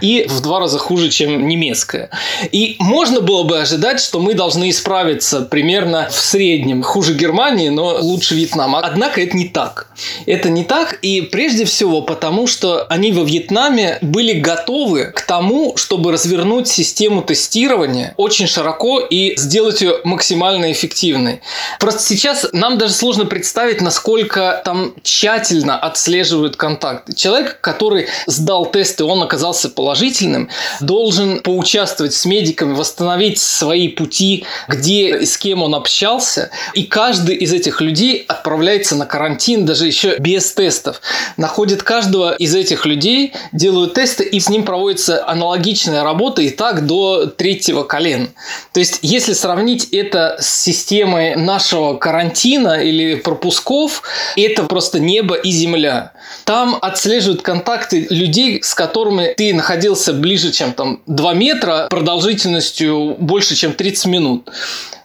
И 0.00 0.26
в 0.28 0.40
два 0.40 0.60
раза 0.60 0.78
хуже, 1.06 1.10
чем 1.10 1.48
немецкая. 1.48 2.10
И 2.52 2.76
можно 2.78 3.20
было 3.20 3.42
бы 3.44 3.60
ожидать, 3.60 4.00
что 4.00 4.20
мы 4.20 4.34
должны 4.34 4.70
исправиться 4.70 5.42
примерно 5.42 6.08
в 6.10 6.14
среднем. 6.14 6.82
Хуже 6.82 7.14
Германии, 7.14 7.68
но 7.68 7.98
лучше 8.00 8.34
Вьетнама. 8.34 8.80
Однако 8.80 9.20
это 9.20 9.36
не 9.36 9.48
так. 9.48 9.88
Это 10.26 10.48
не 10.48 10.64
так, 10.64 10.98
и 11.02 11.20
прежде 11.20 11.64
всего 11.64 12.02
потому, 12.02 12.46
что 12.46 12.86
они 12.88 13.12
во 13.12 13.24
Вьетнаме 13.24 13.98
были 14.02 14.32
готовы 14.32 15.12
к 15.14 15.22
тому, 15.22 15.76
чтобы 15.76 16.12
развернуть 16.12 16.68
систему 16.68 17.22
тестирования 17.22 18.14
очень 18.16 18.46
широко 18.46 19.00
и 19.00 19.36
сделать 19.36 19.80
ее 19.82 20.00
максимально 20.04 20.72
эффективной. 20.72 21.40
Просто 21.80 22.02
сейчас 22.02 22.46
нам 22.52 22.78
даже 22.78 22.92
сложно 22.92 23.24
представить, 23.24 23.80
насколько 23.80 24.60
там 24.64 24.94
тщательно 25.02 25.78
отслеживают 25.78 26.56
контакты. 26.56 27.14
Человек, 27.14 27.60
который 27.60 28.06
сдал 28.26 28.66
тест 28.66 29.00
и 29.00 29.04
он 29.04 29.22
оказался 29.22 29.68
положительным, 29.68 30.48
должен 30.96 31.40
поучаствовать 31.40 32.14
с 32.14 32.24
медиками, 32.24 32.72
восстановить 32.72 33.38
свои 33.38 33.88
пути, 33.88 34.46
где 34.66 35.18
и 35.18 35.26
с 35.26 35.36
кем 35.36 35.62
он 35.62 35.74
общался. 35.74 36.48
И 36.72 36.84
каждый 36.84 37.36
из 37.36 37.52
этих 37.52 37.82
людей 37.82 38.24
отправляется 38.26 38.96
на 38.96 39.04
карантин, 39.04 39.66
даже 39.66 39.86
еще 39.86 40.16
без 40.18 40.50
тестов. 40.54 41.02
Находят 41.36 41.82
каждого 41.82 42.34
из 42.36 42.54
этих 42.54 42.86
людей, 42.86 43.34
делают 43.52 43.92
тесты, 43.92 44.24
и 44.24 44.40
с 44.40 44.48
ним 44.48 44.64
проводится 44.64 45.22
аналогичная 45.28 46.02
работа 46.02 46.40
и 46.40 46.48
так 46.48 46.86
до 46.86 47.26
третьего 47.26 47.82
колена. 47.82 48.28
То 48.72 48.80
есть, 48.80 49.00
если 49.02 49.34
сравнить 49.34 49.88
это 49.92 50.38
с 50.40 50.62
системой 50.62 51.36
нашего 51.36 51.98
карантина 51.98 52.82
или 52.82 53.16
пропусков, 53.16 54.02
это 54.34 54.62
просто 54.62 54.98
небо 54.98 55.34
и 55.34 55.50
земля. 55.50 56.12
Там 56.44 56.78
отслеживают 56.80 57.42
контакты 57.42 58.06
людей, 58.08 58.62
с 58.62 58.74
которыми 58.74 59.34
ты 59.36 59.52
находился 59.52 60.12
ближе, 60.12 60.52
чем 60.52 60.72
там 60.72 60.85
2 61.06 61.34
метра, 61.34 61.86
продолжительностью 61.90 63.16
больше, 63.18 63.54
чем 63.54 63.72
30 63.72 64.06
минут. 64.06 64.50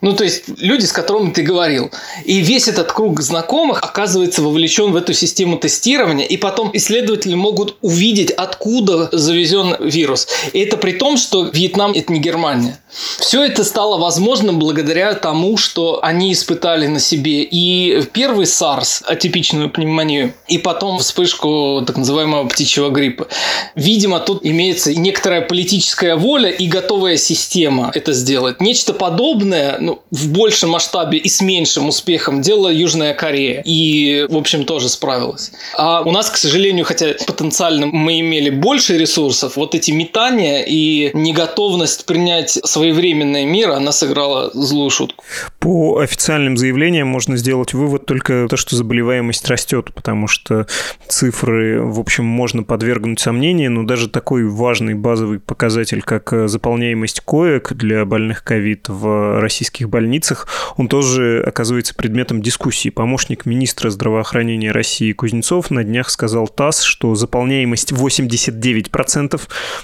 Ну, 0.01 0.13
то 0.13 0.23
есть 0.23 0.43
люди, 0.57 0.85
с 0.85 0.91
которыми 0.91 1.31
ты 1.31 1.43
говорил. 1.43 1.91
И 2.25 2.39
весь 2.39 2.67
этот 2.67 2.91
круг 2.91 3.21
знакомых 3.21 3.83
оказывается 3.83 4.41
вовлечен 4.41 4.91
в 4.91 4.95
эту 4.95 5.13
систему 5.13 5.57
тестирования, 5.57 6.25
и 6.25 6.37
потом 6.37 6.71
исследователи 6.73 7.35
могут 7.35 7.77
увидеть, 7.81 8.31
откуда 8.31 9.09
завезен 9.11 9.75
вирус. 9.79 10.27
И 10.53 10.59
это 10.59 10.77
при 10.77 10.93
том, 10.93 11.17
что 11.17 11.43
Вьетнам– 11.43 11.91
это 11.95 12.11
не 12.11 12.19
Германия. 12.19 12.79
Все 13.19 13.43
это 13.43 13.63
стало 13.63 13.97
возможным 13.97 14.59
благодаря 14.59 15.13
тому, 15.13 15.55
что 15.57 16.03
они 16.03 16.33
испытали 16.33 16.87
на 16.87 16.99
себе 16.99 17.43
и 17.43 18.03
первый 18.11 18.45
SARS, 18.45 19.03
атипичную 19.05 19.69
пневмонию, 19.69 20.33
и 20.47 20.57
потом 20.57 20.99
вспышку 20.99 21.83
так 21.85 21.97
называемого 21.97 22.47
птичьего 22.47 22.89
гриппа. 22.89 23.27
Видимо, 23.75 24.19
тут 24.19 24.45
имеется 24.45 24.93
некоторая 24.93 25.41
политическая 25.41 26.15
воля 26.15 26.49
и 26.49 26.67
готовая 26.67 27.17
система 27.17 27.91
это 27.93 28.13
сделать. 28.13 28.59
Нечто 28.59 28.93
подобное, 28.93 29.77
ну, 29.79 29.90
ну, 29.91 30.01
в 30.11 30.31
большем 30.31 30.71
масштабе 30.71 31.17
и 31.17 31.27
с 31.27 31.41
меньшим 31.41 31.89
успехом 31.89 32.41
делала 32.41 32.69
Южная 32.69 33.13
Корея. 33.13 33.61
И, 33.65 34.25
в 34.29 34.37
общем, 34.37 34.63
тоже 34.63 34.89
справилась. 34.89 35.51
А 35.75 36.01
у 36.01 36.11
нас, 36.11 36.29
к 36.29 36.37
сожалению, 36.37 36.85
хотя 36.85 37.13
потенциально 37.27 37.85
мы 37.85 38.19
имели 38.19 38.49
больше 38.49 38.97
ресурсов, 38.97 39.57
вот 39.57 39.75
эти 39.75 39.91
метания 39.91 40.63
и 40.65 41.11
неготовность 41.13 42.05
принять 42.05 42.51
своевременные 42.51 43.45
меры, 43.45 43.73
она 43.73 43.91
сыграла 43.91 44.51
злую 44.53 44.89
шутку. 44.89 45.23
По 45.59 45.99
официальным 45.99 46.57
заявлениям 46.57 47.07
можно 47.07 47.35
сделать 47.37 47.73
вывод 47.73 48.05
только 48.05 48.47
то, 48.49 48.55
что 48.57 48.75
заболеваемость 48.75 49.47
растет, 49.47 49.93
потому 49.93 50.27
что 50.27 50.67
цифры, 51.07 51.81
в 51.83 51.99
общем, 51.99 52.25
можно 52.25 52.63
подвергнуть 52.63 53.19
сомнению, 53.19 53.71
но 53.71 53.83
даже 53.83 54.07
такой 54.07 54.47
важный 54.47 54.93
базовый 54.93 55.39
показатель, 55.39 56.01
как 56.01 56.33
заполняемость 56.45 57.21
коек 57.21 57.73
для 57.73 58.05
больных 58.05 58.43
ковид 58.43 58.87
в 58.87 59.39
российских 59.41 59.80
российских 59.81 59.89
больницах, 59.89 60.47
он 60.77 60.87
тоже 60.87 61.43
оказывается 61.45 61.95
предметом 61.95 62.41
дискуссии. 62.41 62.89
Помощник 62.89 63.45
министра 63.45 63.89
здравоохранения 63.89 64.71
России 64.71 65.11
Кузнецов 65.13 65.71
на 65.71 65.83
днях 65.83 66.09
сказал 66.09 66.47
ТАСС, 66.47 66.81
что 66.83 67.15
заполняемость 67.15 67.91
89%, 67.91 69.41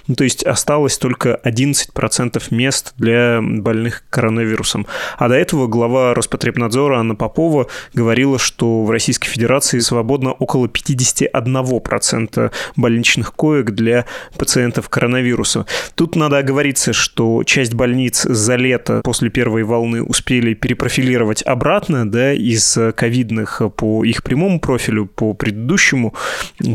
ну, 0.07 0.15
то 0.15 0.23
есть 0.23 0.43
осталось 0.43 0.97
только 0.97 1.39
11% 1.43 2.43
мест 2.51 2.93
для 2.97 3.39
больных 3.41 4.03
коронавирусом. 4.09 4.85
А 5.17 5.27
до 5.27 5.35
этого 5.35 5.67
глава 5.67 6.13
Роспотребнадзора 6.13 6.99
Анна 6.99 7.15
Попова 7.15 7.67
говорила, 7.93 8.39
что 8.39 8.83
в 8.83 8.91
Российской 8.91 9.29
Федерации 9.29 9.79
свободно 9.79 10.31
около 10.31 10.67
51% 10.67 12.51
больничных 12.75 13.33
коек 13.33 13.71
для 13.71 14.05
пациентов 14.37 14.89
коронавируса. 14.89 15.65
Тут 15.95 16.15
надо 16.15 16.37
оговориться, 16.37 16.93
что 16.93 17.43
часть 17.43 17.73
больниц 17.73 18.23
за 18.23 18.55
лето 18.55 19.01
после 19.03 19.29
первой 19.29 19.63
волны 19.63 19.86
волны 19.87 20.03
успели 20.03 20.53
перепрофилировать 20.53 21.41
обратно, 21.43 22.09
да, 22.09 22.33
из 22.33 22.77
ковидных 22.95 23.61
по 23.75 24.03
их 24.03 24.23
прямому 24.23 24.59
профилю, 24.59 25.05
по 25.05 25.33
предыдущему, 25.33 26.13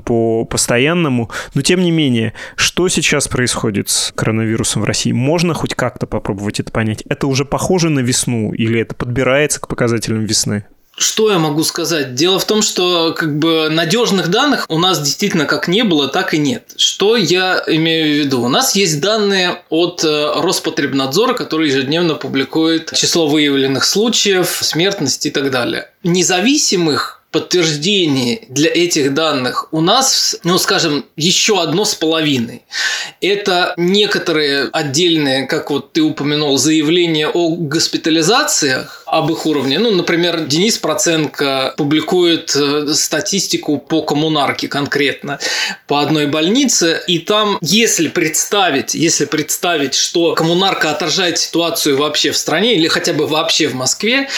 по 0.04 0.44
постоянному. 0.44 1.30
Но 1.54 1.62
тем 1.62 1.80
не 1.80 1.90
менее, 1.90 2.32
что 2.56 2.88
сейчас 2.88 3.28
происходит 3.28 3.88
с 3.88 4.12
коронавирусом 4.12 4.82
в 4.82 4.84
России? 4.84 5.12
Можно 5.12 5.54
хоть 5.54 5.74
как-то 5.74 6.06
попробовать 6.06 6.60
это 6.60 6.72
понять? 6.72 7.02
Это 7.08 7.26
уже 7.26 7.44
похоже 7.44 7.90
на 7.90 8.00
весну 8.00 8.52
или 8.52 8.80
это 8.80 8.94
подбирается 8.94 9.60
к 9.60 9.68
показателям 9.68 10.24
весны? 10.24 10.64
Что 10.96 11.30
я 11.30 11.38
могу 11.38 11.64
сказать? 11.64 12.14
Дело 12.14 12.38
в 12.38 12.44
том, 12.44 12.60
что 12.60 13.14
как 13.16 13.38
бы 13.38 13.68
надежных 13.70 14.28
данных 14.28 14.66
у 14.68 14.78
нас 14.78 15.00
действительно 15.00 15.46
как 15.46 15.66
не 15.66 15.84
было, 15.84 16.06
так 16.06 16.34
и 16.34 16.38
нет. 16.38 16.74
Что 16.76 17.16
я 17.16 17.62
имею 17.66 18.14
в 18.14 18.18
виду? 18.18 18.42
У 18.42 18.48
нас 18.48 18.76
есть 18.76 19.00
данные 19.00 19.62
от 19.70 20.04
э, 20.04 20.32
Роспотребнадзора, 20.36 21.32
который 21.32 21.68
ежедневно 21.68 22.14
публикует 22.14 22.92
число 22.94 23.26
выявленных 23.26 23.84
случаев, 23.84 24.58
смертность 24.60 25.24
и 25.24 25.30
так 25.30 25.50
далее. 25.50 25.88
Независимых 26.02 27.22
подтверждений 27.32 28.44
для 28.50 28.70
этих 28.70 29.14
данных 29.14 29.68
у 29.72 29.80
нас, 29.80 30.36
ну, 30.44 30.58
скажем, 30.58 31.06
еще 31.16 31.60
одно 31.60 31.84
с 31.84 31.94
половиной. 31.94 32.62
Это 33.20 33.72
некоторые 33.78 34.68
отдельные, 34.70 35.46
как 35.46 35.70
вот 35.70 35.92
ты 35.94 36.02
упомянул, 36.02 36.58
заявления 36.58 37.28
о 37.28 37.56
госпитализациях, 37.56 39.01
об 39.12 39.30
их 39.30 39.44
уровне. 39.44 39.78
Ну, 39.78 39.90
например, 39.90 40.46
Денис 40.46 40.78
Проценко 40.78 41.74
публикует 41.76 42.56
э, 42.56 42.94
статистику 42.94 43.76
по 43.76 44.00
коммунарке 44.00 44.68
конкретно 44.68 45.38
по 45.86 46.00
одной 46.00 46.26
больнице, 46.26 47.02
и 47.06 47.18
там, 47.18 47.58
если 47.60 48.08
представить, 48.08 48.94
если 48.94 49.26
представить, 49.26 49.92
что 49.92 50.32
коммунарка 50.32 50.90
отражает 50.90 51.36
ситуацию 51.36 51.98
вообще 51.98 52.30
в 52.30 52.38
стране 52.38 52.74
или 52.74 52.88
хотя 52.88 53.12
бы 53.12 53.26
вообще 53.26 53.68
в 53.68 53.74
Москве, 53.74 54.30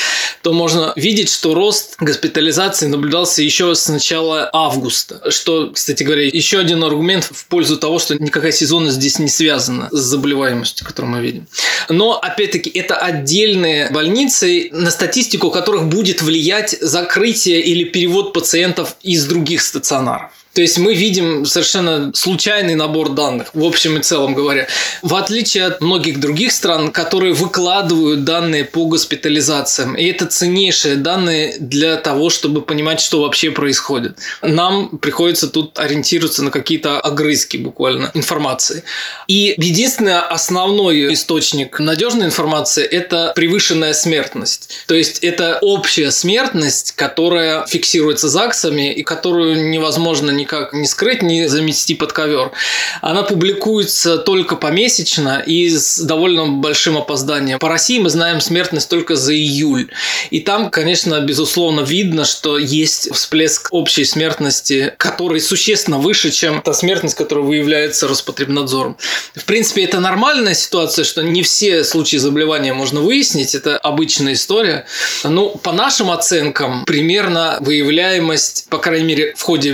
то 0.43 0.53
можно 0.53 0.93
видеть, 0.97 1.31
что 1.31 1.55
рост 1.55 1.95
госпитализации 2.01 2.87
наблюдался 2.87 3.43
еще 3.43 3.77
с 3.77 3.89
начала 3.89 4.51
августа, 4.53 5.31
что, 5.31 5.71
кстати 5.71 6.03
говоря, 6.03 6.25
еще 6.25 6.59
один 6.59 6.83
аргумент 6.83 7.23
в 7.31 7.47
пользу 7.47 7.77
того, 7.77 8.01
что 8.01 8.21
никакая 8.21 8.51
сезонность 8.51 8.97
здесь 8.97 9.21
не 9.21 9.29
связана 9.29 9.89
с 9.93 10.01
заболеваемостью, 10.01 10.85
которую 10.85 11.13
мы 11.13 11.21
видим. 11.21 11.47
Но, 11.89 12.19
опять-таки, 12.19 12.71
это 12.71 12.97
отдельные 12.97 13.89
больницы, 13.91 14.64
на 14.73 14.91
статистику 14.91 15.51
которых 15.51 15.89
будет 15.89 16.23
влиять 16.23 16.77
закрытие 16.81 17.61
или 17.63 17.85
перевод 17.85 18.33
пациентов 18.33 18.97
из 19.03 19.27
других 19.27 19.63
стационаров. 19.63 20.31
То 20.55 20.63
есть 20.63 20.79
мы 20.79 20.95
видим 20.95 21.45
совершенно 21.45 22.13
случайный 22.15 22.77
набор 22.77 23.11
данных, 23.11 23.49
в 23.55 23.65
общем 23.65 23.99
и 23.99 24.03
целом 24.03 24.35
говоря. 24.35 24.69
В 25.03 25.17
отличие 25.17 25.65
от 25.65 25.81
многих 25.81 26.21
других 26.21 26.53
стран, 26.53 26.93
которые 26.93 27.33
выкладывают 27.33 28.25
данные 28.25 28.65
по 28.65 28.87
госпитализациям. 28.87 29.97
И 29.97 30.07
это 30.07 30.27
ценнейшие 30.27 30.95
данные 30.95 31.57
для 31.59 31.97
того, 31.97 32.31
чтобы 32.31 32.63
понимать, 32.63 33.01
что 33.01 33.23
вообще 33.23 33.51
происходит. 33.51 34.17
Нам 34.43 34.99
приходится 34.99 35.49
тут 35.49 35.79
ориентироваться 35.79 36.45
на 36.45 36.53
какие-то 36.53 37.01
огрызки 37.01 37.57
буквально 37.57 38.13
информации. 38.15 38.85
И 39.27 39.55
единственный 39.57 40.21
основной 40.21 41.13
источник 41.13 41.81
надежной 41.81 42.27
информации– 42.27 42.85
это 42.91 43.33
превышенная 43.35 43.93
смертность. 43.93 44.71
То 44.87 44.95
есть 44.95 45.19
это 45.19 45.59
общая 45.63 46.13
смертность, 46.13 46.93
которая 46.93 47.67
фиксируется 47.67 48.29
ЗАГСами 48.29 48.93
и 48.93 49.03
которую 49.03 49.71
невозможно 49.71 50.31
никак 50.45 50.73
не 50.73 50.87
скрыть, 50.87 51.23
не 51.23 51.49
замести 51.49 51.95
под 51.95 52.13
ковер. 52.13 52.53
Она 53.01 53.23
публикуется 53.23 54.19
только 54.19 54.57
помесячно 54.57 55.43
и 55.45 55.69
с 55.71 55.99
довольно 55.99 56.47
большим 56.47 56.99
опозданием. 56.99 57.59
По 57.59 57.69
России 57.69 57.99
мы 57.99 58.11
знаем 58.11 58.41
смертность 58.41 58.89
только 58.89 59.17
за 59.17 59.35
июль. 59.35 59.91
И 60.31 60.41
там, 60.41 60.71
конечно, 60.71 61.21
безусловно, 61.21 61.81
видно, 61.81 62.25
что 62.25 62.59
есть 62.59 63.13
всплеск 63.15 63.69
общей 63.71 64.05
смертности, 64.05 64.93
который 64.99 65.41
существенно 65.41 65.99
выше, 65.99 66.31
чем 66.31 66.61
та 66.61 66.75
смертность, 66.75 67.17
которая 67.17 67.45
выявляется 67.45 68.07
Роспотребнадзором. 68.07 68.97
В 69.35 69.45
принципе, 69.45 69.85
это 69.85 70.01
нормальная 70.01 70.55
ситуация, 70.55 71.05
что 71.05 71.23
не 71.23 71.43
все 71.43 71.85
случаи 71.85 72.19
заболевания 72.19 72.75
можно 72.75 73.01
выяснить. 73.01 73.55
Это 73.55 73.79
обычная 73.79 74.35
история. 74.35 74.87
Ну, 75.25 75.51
по 75.63 75.73
нашим 75.73 76.11
оценкам, 76.11 76.85
примерно 76.85 77.57
выявляемость, 77.61 78.67
по 78.69 78.79
крайней 78.79 79.07
мере, 79.07 79.35
в 79.37 79.43
ходе 79.43 79.73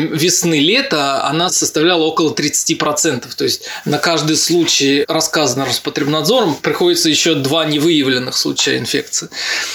весны-лета, 0.61 1.25
она 1.25 1.51
составляла 1.51 2.05
около 2.05 2.33
30%. 2.33 3.25
То 3.37 3.45
есть 3.45 3.63
на 3.85 3.99
каждый 3.99 4.37
случай, 4.37 5.05
рассказанный 5.09 5.67
Роспотребнадзором, 5.67 6.57
приходится 6.57 7.09
еще 7.09 7.35
два 7.35 7.65
невыявленных 7.65 8.37
случая 8.37 8.79
инфекции. 8.79 9.29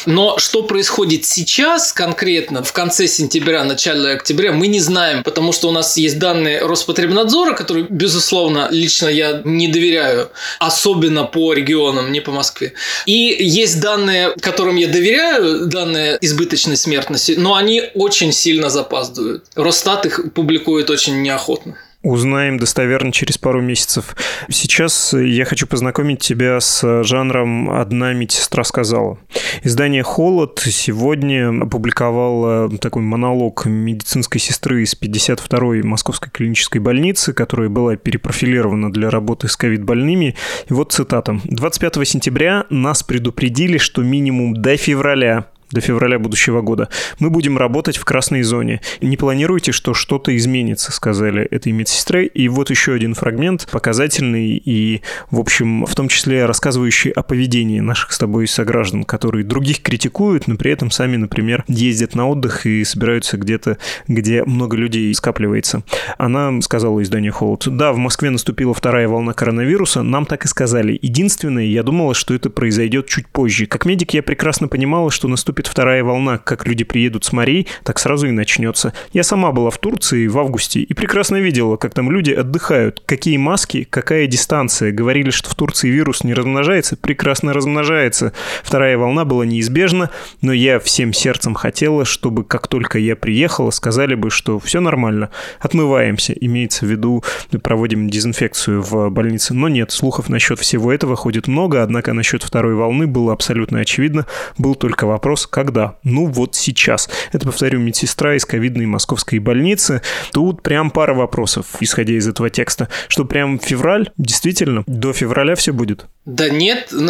Но 0.06 0.38
что 0.38 0.64
происходит 0.64 1.26
сейчас 1.26 1.94
конкретно, 1.94 2.64
в 2.64 2.74
конце 2.74 3.08
сентября, 3.08 3.64
начале 3.64 4.12
октября, 4.12 4.52
мы 4.52 4.68
не 4.68 4.80
знаем, 4.80 5.24
потому 5.24 5.54
что 5.54 5.70
у 5.70 5.72
нас 5.72 5.98
есть 5.98 6.20
данные 6.20 6.62
Роспотребнадзора, 6.62 7.54
которые, 7.54 7.86
безусловно, 7.90 8.68
лично 8.72 9.08
я 9.08 9.42
не 9.44 9.68
доверяю, 9.68 10.30
особенно 10.60 11.24
по 11.24 11.54
регионам, 11.54 12.12
не 12.12 12.22
по 12.22 12.32
Москве. 12.32 12.74
И 13.06 13.38
есть 13.40 13.80
данные, 13.80 14.34
которым 14.40 14.76
я 14.76 14.88
доверяю, 14.88 15.68
данные 15.68 16.18
избыточной 16.22 16.78
смертности, 16.78 17.36
но 17.38 17.56
они 17.56 17.84
очень 17.94 18.32
сильно 18.32 18.70
запаздывают. 18.70 19.44
Росстат 19.56 20.06
их 20.06 20.34
публикует 20.34 20.75
очень 20.84 21.22
неохотно. 21.22 21.78
Узнаем 22.06 22.60
достоверно 22.60 23.12
через 23.12 23.40
пару 23.40 23.62
месяцев. 23.62 24.16
Сейчас 24.48 25.12
я 25.14 25.44
хочу 25.44 25.66
познакомить 25.66 26.20
тебя 26.20 26.60
с 26.60 27.04
жанром 27.04 27.72
«Одна 27.72 28.14
медсестра 28.14 28.64
сказала». 28.64 29.18
Издание 29.64 30.04
«Холод» 30.04 30.62
сегодня 30.64 31.50
опубликовало 31.64 32.70
такой 32.78 33.02
монолог 33.02 33.66
медицинской 33.66 34.40
сестры 34.40 34.84
из 34.84 34.94
52-й 34.94 35.82
Московской 35.82 36.30
клинической 36.30 36.80
больницы, 36.80 37.34
которая 37.34 37.70
была 37.70 37.96
перепрофилирована 37.96 38.92
для 38.92 39.10
работы 39.10 39.48
с 39.48 39.58
ковид-больными. 39.58 40.36
И 40.70 40.74
вот 40.74 40.92
цитата. 40.92 41.40
«25 41.46 42.06
сентября 42.06 42.68
нас 42.70 43.02
предупредили, 43.02 43.80
что 43.80 44.04
минимум 44.04 44.54
до 44.54 44.78
февраля 44.78 45.48
до 45.72 45.82
февраля 45.82 46.20
будущего 46.20 46.62
года. 46.62 46.90
Мы 47.20 47.30
будем 47.30 47.58
работать 47.58 47.98
в 47.98 48.06
красной 48.06 48.44
зоне. 48.44 48.82
Не 49.02 49.18
планируйте, 49.18 49.72
что 49.72 49.94
что-то 49.94 50.36
изменится, 50.36 50.92
сказали 50.92 51.44
этой 51.44 51.72
медсестре. 51.72 52.28
И 52.28 52.48
вот 52.48 52.70
еще 52.70 52.94
один 52.94 53.14
фрагмент, 53.14 53.68
показательный 53.72 54.62
и, 54.64 55.02
в 55.32 55.40
общем, 55.40 55.86
в 55.86 55.96
том 55.96 56.08
числе 56.08 56.46
рассказывающий 56.46 57.12
о 57.12 57.24
поведении 57.24 57.80
наших 57.80 58.12
с 58.12 58.18
тобой 58.18 58.48
сограждан, 58.48 59.04
которые 59.04 59.44
других 59.44 59.82
критикуют, 59.82 60.48
но 60.48 60.56
при 60.56 60.72
этом 60.72 60.92
сами, 60.92 61.16
например, 61.18 61.64
ездят 61.68 62.16
на 62.16 62.28
отдых 62.28 62.66
и 62.66 62.84
собираются 62.84 63.38
где-то, 63.38 63.78
где 64.08 64.44
много 64.44 64.78
людей 64.78 65.14
скапливается. 65.14 65.84
Она 66.18 66.62
сказала 66.62 67.02
изданию 67.02 67.34
Холод, 67.34 67.64
да, 67.68 67.92
в 67.92 67.98
Москве 67.98 68.30
наступила 68.30 68.74
вторая 68.74 69.08
волна 69.08 69.34
коронавируса, 69.34 70.04
нам 70.04 70.26
так 70.26 70.46
и 70.46 70.48
сказали. 70.48 70.98
Единственное, 71.02 71.66
я 71.66 71.84
думала, 71.84 72.14
что 72.14 72.34
это 72.34 72.50
произойдет 72.50 73.08
чуть 73.08 73.28
позже. 73.28 73.66
Как 73.66 73.86
медик 73.86 74.14
я 74.14 74.24
прекрасно 74.24 74.68
понимала, 74.68 75.12
что 75.12 75.28
наступит 75.28 75.55
наступит 75.56 75.68
вторая 75.68 76.04
волна, 76.04 76.38
как 76.38 76.68
люди 76.68 76.84
приедут 76.84 77.24
с 77.24 77.32
морей, 77.32 77.68
так 77.84 77.98
сразу 78.00 78.28
и 78.28 78.32
начнется. 78.32 78.94
Я 79.14 79.24
сама 79.24 79.54
была 79.54 79.70
в 79.70 79.78
Турции 79.78 80.28
в 80.28 80.38
августе 80.38 80.82
и 80.82 80.94
прекрасно 80.94 81.38
видела, 81.38 81.78
как 81.78 81.94
там 81.94 82.12
люди 82.12 82.32
отдыхают. 82.32 83.02
Какие 83.06 83.38
маски, 83.38 83.88
какая 83.90 84.28
дистанция. 84.28 84.92
Говорили, 84.92 85.30
что 85.30 85.50
в 85.50 85.56
Турции 85.56 85.90
вирус 85.90 86.26
не 86.26 86.34
размножается, 86.34 86.98
прекрасно 86.98 87.54
размножается. 87.54 88.34
Вторая 88.64 88.98
волна 88.98 89.24
была 89.24 89.46
неизбежна, 89.46 90.10
но 90.42 90.52
я 90.52 90.78
всем 90.80 91.14
сердцем 91.14 91.54
хотела, 91.54 92.04
чтобы 92.04 92.44
как 92.44 92.68
только 92.68 93.00
я 93.00 93.16
приехала, 93.16 93.72
сказали 93.72 94.16
бы, 94.16 94.32
что 94.32 94.60
все 94.60 94.82
нормально, 94.82 95.30
отмываемся, 95.62 96.34
имеется 96.34 96.86
в 96.86 96.90
виду, 96.90 97.24
проводим 97.64 98.10
дезинфекцию 98.10 98.82
в 98.82 99.10
больнице. 99.10 99.54
Но 99.54 99.70
нет, 99.70 99.92
слухов 99.92 100.28
насчет 100.28 100.60
всего 100.60 100.92
этого 100.92 101.16
ходит 101.16 101.48
много, 101.48 101.82
однако 101.82 102.12
насчет 102.12 102.44
второй 102.44 102.76
волны 102.76 103.08
было 103.08 103.32
абсолютно 103.32 103.80
очевидно. 103.80 104.26
Был 104.58 104.76
только 104.76 105.06
вопрос, 105.08 105.45
когда? 105.48 105.98
Ну 106.04 106.28
вот 106.28 106.56
сейчас. 106.56 107.10
Это, 107.32 107.46
повторю, 107.46 107.80
медсестра 107.80 108.36
из 108.36 108.46
ковидной 108.46 108.86
московской 108.86 109.40
больницы. 109.40 110.02
Тут 110.32 110.62
прям 110.62 110.92
пара 110.92 111.14
вопросов, 111.14 111.66
исходя 111.80 112.14
из 112.14 112.28
этого 112.28 112.50
текста. 112.50 112.90
Что 113.08 113.26
прям 113.26 113.60
февраль? 113.60 114.12
Действительно? 114.18 114.84
До 114.88 115.14
февраля 115.14 115.56
все 115.56 115.74
будет? 115.74 116.06
Да 116.26 116.50
нет. 116.50 116.92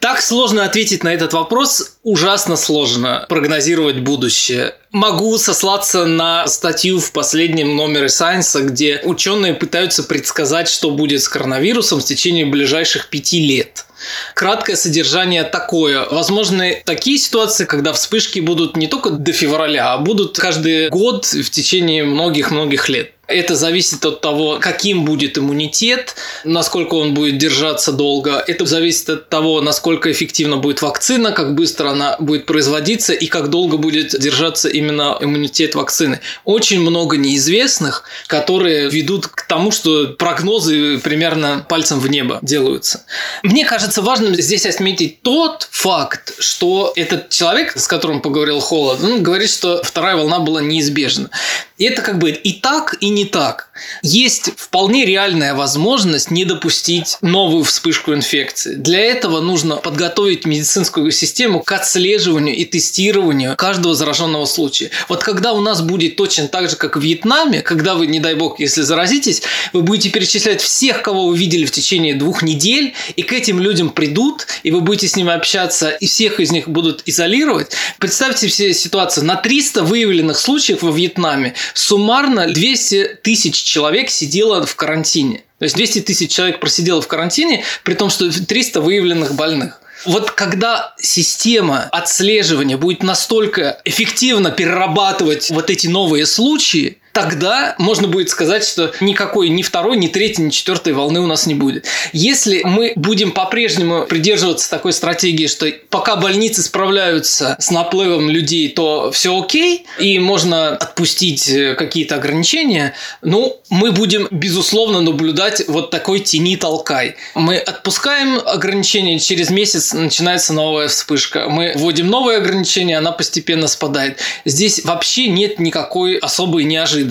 Так 0.00 0.20
сложно 0.20 0.64
ответить 0.64 1.02
на 1.02 1.12
этот 1.12 1.32
вопрос. 1.32 1.98
Ужасно 2.02 2.56
сложно 2.56 3.26
прогнозировать 3.28 3.98
будущее. 4.00 4.74
Могу 4.92 5.36
сослаться 5.38 6.06
на 6.06 6.46
статью 6.46 7.00
в 7.00 7.10
последнем 7.12 7.74
номере 7.74 8.06
Science, 8.06 8.62
где 8.62 9.00
ученые 9.04 9.54
пытаются 9.54 10.04
предсказать, 10.04 10.68
что 10.68 10.90
будет 10.90 11.22
с 11.22 11.28
коронавирусом 11.28 12.00
в 12.00 12.04
течение 12.04 12.46
ближайших 12.46 13.08
пяти 13.08 13.40
лет. 13.44 13.86
Краткое 14.34 14.76
содержание 14.76 15.44
такое. 15.44 16.04
Возможны 16.08 16.82
такие 16.84 17.18
ситуации, 17.18 17.64
когда 17.64 17.92
вспышки 17.92 18.40
будут 18.40 18.76
не 18.76 18.86
только 18.86 19.10
до 19.10 19.32
февраля, 19.32 19.92
а 19.92 19.98
будут 19.98 20.38
каждый 20.38 20.88
год 20.88 21.26
в 21.26 21.50
течение 21.50 22.04
многих-многих 22.04 22.88
лет. 22.88 23.12
Это 23.28 23.56
зависит 23.56 24.06
от 24.06 24.22
того, 24.22 24.58
каким 24.58 25.04
будет 25.04 25.36
иммунитет, 25.36 26.14
насколько 26.44 26.94
он 26.94 27.12
будет 27.12 27.36
держаться 27.36 27.92
долго. 27.92 28.42
Это 28.46 28.64
зависит 28.64 29.10
от 29.10 29.28
того, 29.28 29.60
насколько 29.60 30.10
эффективна 30.10 30.56
будет 30.56 30.80
вакцина, 30.80 31.32
как 31.32 31.54
быстро 31.54 31.90
она 31.90 32.16
будет 32.18 32.46
производиться 32.46 33.12
и 33.12 33.26
как 33.26 33.50
долго 33.50 33.76
будет 33.76 34.18
держаться 34.18 34.70
именно 34.70 35.18
иммунитет 35.20 35.74
вакцины. 35.74 36.20
Очень 36.46 36.80
много 36.80 37.18
неизвестных, 37.18 38.04
которые 38.28 38.88
ведут 38.88 39.26
к 39.26 39.42
тому, 39.46 39.72
что 39.72 40.06
прогнозы 40.06 40.96
примерно 40.96 41.66
пальцем 41.68 42.00
в 42.00 42.08
небо 42.08 42.38
делаются. 42.40 43.04
Мне 43.42 43.66
кажется 43.66 44.00
важным 44.00 44.34
здесь 44.36 44.64
отметить 44.64 45.20
тот 45.20 45.68
факт, 45.70 46.32
что 46.38 46.94
этот 46.96 47.28
человек, 47.28 47.76
с 47.76 47.86
которым 47.86 48.22
поговорил 48.22 48.60
Холод, 48.60 49.04
он 49.04 49.22
говорит, 49.22 49.50
что 49.50 49.82
вторая 49.84 50.16
волна 50.16 50.38
была 50.38 50.62
неизбежна. 50.62 51.28
И 51.76 51.84
это 51.84 52.02
как 52.02 52.18
бы 52.18 52.30
и 52.30 52.52
так, 52.54 52.96
и 53.00 53.08
не 53.18 53.24
так. 53.24 53.70
Есть 54.02 54.52
вполне 54.56 55.04
реальная 55.04 55.54
возможность 55.54 56.30
не 56.30 56.44
допустить 56.44 57.18
новую 57.20 57.64
вспышку 57.64 58.14
инфекции. 58.14 58.74
Для 58.74 59.00
этого 59.00 59.40
нужно 59.40 59.76
подготовить 59.76 60.46
медицинскую 60.46 61.10
систему 61.10 61.60
к 61.60 61.72
отслеживанию 61.72 62.54
и 62.54 62.64
тестированию 62.64 63.56
каждого 63.56 63.94
зараженного 63.96 64.46
случая. 64.46 64.90
Вот 65.08 65.22
когда 65.24 65.52
у 65.52 65.60
нас 65.60 65.82
будет 65.82 66.14
точно 66.14 66.46
так 66.46 66.70
же, 66.70 66.76
как 66.76 66.96
в 66.96 67.00
Вьетнаме, 67.00 67.60
когда 67.60 67.94
вы, 67.96 68.06
не 68.06 68.20
дай 68.20 68.34
бог, 68.34 68.60
если 68.60 68.82
заразитесь, 68.82 69.42
вы 69.72 69.82
будете 69.82 70.10
перечислять 70.10 70.60
всех, 70.60 71.02
кого 71.02 71.26
вы 71.26 71.36
видели 71.36 71.64
в 71.64 71.72
течение 71.72 72.14
двух 72.14 72.42
недель, 72.42 72.94
и 73.16 73.22
к 73.22 73.32
этим 73.32 73.58
людям 73.58 73.90
придут, 73.90 74.46
и 74.62 74.70
вы 74.70 74.80
будете 74.80 75.08
с 75.08 75.16
ними 75.16 75.32
общаться, 75.32 75.90
и 75.90 76.06
всех 76.06 76.38
из 76.38 76.52
них 76.52 76.68
будут 76.68 77.02
изолировать. 77.06 77.72
Представьте 77.98 78.48
себе 78.48 78.72
ситуацию. 78.74 79.24
На 79.24 79.34
300 79.34 79.82
выявленных 79.82 80.38
случаев 80.38 80.82
во 80.82 80.92
Вьетнаме 80.92 81.54
суммарно 81.74 82.46
200 82.46 83.07
тысяч 83.22 83.54
человек 83.62 84.10
сидело 84.10 84.64
в 84.64 84.74
карантине. 84.76 85.42
То 85.58 85.64
есть 85.64 85.74
200 85.76 86.00
тысяч 86.00 86.30
человек 86.30 86.60
просидело 86.60 87.02
в 87.02 87.08
карантине, 87.08 87.64
при 87.82 87.94
том, 87.94 88.10
что 88.10 88.30
300 88.30 88.80
выявленных 88.80 89.34
больных. 89.34 89.80
Вот 90.04 90.30
когда 90.30 90.94
система 91.00 91.88
отслеживания 91.90 92.76
будет 92.76 93.02
настолько 93.02 93.80
эффективно 93.84 94.50
перерабатывать 94.50 95.50
вот 95.50 95.70
эти 95.70 95.88
новые 95.88 96.26
случаи, 96.26 96.98
тогда 97.18 97.74
можно 97.78 98.06
будет 98.06 98.30
сказать, 98.30 98.64
что 98.64 98.92
никакой 99.00 99.48
ни 99.48 99.62
второй, 99.62 99.96
ни 99.96 100.06
третьей, 100.06 100.44
ни 100.44 100.50
четвертой 100.50 100.92
волны 100.92 101.18
у 101.18 101.26
нас 101.26 101.46
не 101.46 101.54
будет. 101.54 101.84
Если 102.12 102.62
мы 102.62 102.92
будем 102.94 103.32
по-прежнему 103.32 104.06
придерживаться 104.06 104.70
такой 104.70 104.92
стратегии, 104.92 105.48
что 105.48 105.66
пока 105.90 106.14
больницы 106.14 106.62
справляются 106.62 107.56
с 107.58 107.72
наплывом 107.72 108.30
людей, 108.30 108.68
то 108.68 109.10
все 109.10 109.36
окей, 109.36 109.84
и 109.98 110.20
можно 110.20 110.76
отпустить 110.76 111.48
э, 111.48 111.74
какие-то 111.74 112.14
ограничения, 112.14 112.94
ну, 113.22 113.60
мы 113.68 113.90
будем, 113.90 114.28
безусловно, 114.30 115.00
наблюдать 115.00 115.66
вот 115.66 115.90
такой 115.90 116.20
тени 116.20 116.56
толкай. 116.56 117.16
Мы 117.34 117.56
отпускаем 117.56 118.38
ограничения, 118.46 119.18
через 119.18 119.50
месяц 119.50 119.92
начинается 119.92 120.52
новая 120.52 120.86
вспышка. 120.86 121.48
Мы 121.48 121.72
вводим 121.74 122.06
новые 122.06 122.38
ограничения, 122.38 122.96
она 122.96 123.10
постепенно 123.10 123.66
спадает. 123.66 124.18
Здесь 124.44 124.84
вообще 124.84 125.26
нет 125.26 125.58
никакой 125.58 126.16
особой 126.16 126.62
неожиданности. 126.62 127.07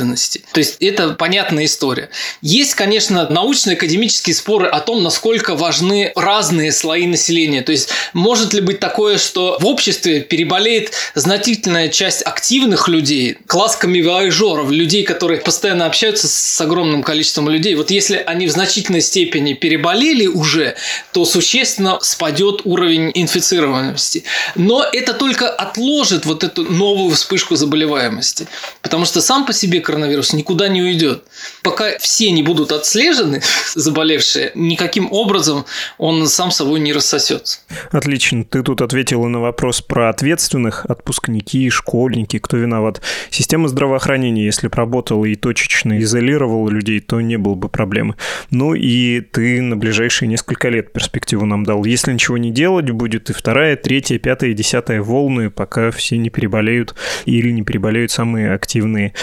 То 0.54 0.60
есть 0.60 0.78
это 0.80 1.10
понятная 1.10 1.66
история. 1.66 2.10
Есть, 2.42 2.76
конечно, 2.76 3.28
научные 3.30 3.76
академические 3.76 4.36
споры 4.36 4.68
о 4.68 4.80
том, 4.80 5.04
насколько 5.04 5.56
важны 5.56 6.12
разные 6.16 6.72
слои 6.72 7.08
населения. 7.08 7.62
То 7.62 7.72
есть 7.72 7.90
может 8.14 8.54
ли 8.54 8.62
быть 8.62 8.80
такое, 8.80 9.18
что 9.18 9.58
в 9.60 9.66
обществе 9.66 10.22
переболеет 10.22 10.92
значительная 11.16 11.90
часть 11.90 12.22
активных 12.26 12.88
людей, 12.88 13.38
класс 13.48 13.76
камевояжеров, 13.76 14.72
людей, 14.72 15.04
которые 15.04 15.40
постоянно 15.42 15.86
общаются 15.86 16.28
с 16.28 16.62
огромным 16.62 17.04
количеством 17.04 17.50
людей. 17.50 17.76
Вот 17.76 17.92
если 17.92 18.18
они 18.26 18.48
в 18.48 18.52
значительной 18.52 19.02
степени 19.02 19.54
переболели 19.54 20.28
уже, 20.28 20.76
то 21.14 21.26
существенно 21.26 22.00
спадет 22.02 22.62
уровень 22.64 23.12
инфицированности. 23.14 24.24
Но 24.56 24.86
это 24.92 25.14
только 25.14 25.50
отложит 25.50 26.26
вот 26.26 26.44
эту 26.44 26.64
новую 26.64 27.16
вспышку 27.16 27.56
заболеваемости. 27.56 28.48
Потому 28.82 29.06
что 29.06 29.22
сам 29.22 29.46
по 29.46 29.54
себе 29.54 29.80
коронавирус 29.88 30.34
никуда 30.34 30.68
не 30.68 30.82
уйдет. 30.82 31.24
Пока 31.64 31.98
все 31.98 32.30
не 32.32 32.44
будут 32.44 32.74
отслежены, 32.74 33.42
заболевшие, 33.74 34.52
никаким 34.54 35.08
образом 35.12 35.66
он 35.98 36.28
сам 36.28 36.52
собой 36.52 36.82
не 36.82 36.92
рассосется. 36.92 37.60
Отлично. 37.92 38.44
Ты 38.44 38.64
тут 38.64 38.82
ответила 38.82 39.28
на 39.28 39.40
вопрос 39.40 39.82
про 39.82 40.10
ответственных, 40.10 40.86
отпускники, 40.86 41.70
школьники, 41.70 42.38
кто 42.38 42.58
виноват. 42.58 43.02
Система 43.30 43.70
здравоохранения, 43.70 44.44
если 44.44 44.68
бы 44.68 44.76
работала 44.76 45.24
и 45.24 45.36
точечно 45.36 45.98
изолировала 46.02 46.70
людей, 46.70 47.00
то 47.00 47.22
не 47.22 47.38
было 47.38 47.56
бы 47.56 47.70
проблемы. 47.70 48.16
Ну 48.52 48.74
и 48.74 49.22
ты 49.22 49.62
на 49.62 49.78
ближайшие 49.78 50.28
несколько 50.28 50.68
лет 50.68 50.92
перспективу 50.92 51.46
нам 51.46 51.64
дал. 51.64 51.86
Если 51.86 52.12
ничего 52.12 52.38
не 52.38 52.52
делать, 52.52 52.92
будет 52.92 53.30
и 53.30 53.34
вторая, 53.34 53.78
третья, 53.78 54.20
пятая, 54.20 54.52
десятая 54.52 55.02
волны, 55.02 55.50
пока 55.50 55.92
все 55.92 56.18
не 56.18 56.30
переболеют 56.30 56.94
или 57.24 57.52
не 57.52 57.64
переболеют 57.64 58.12
самые 58.12 58.52
активные 58.52 59.14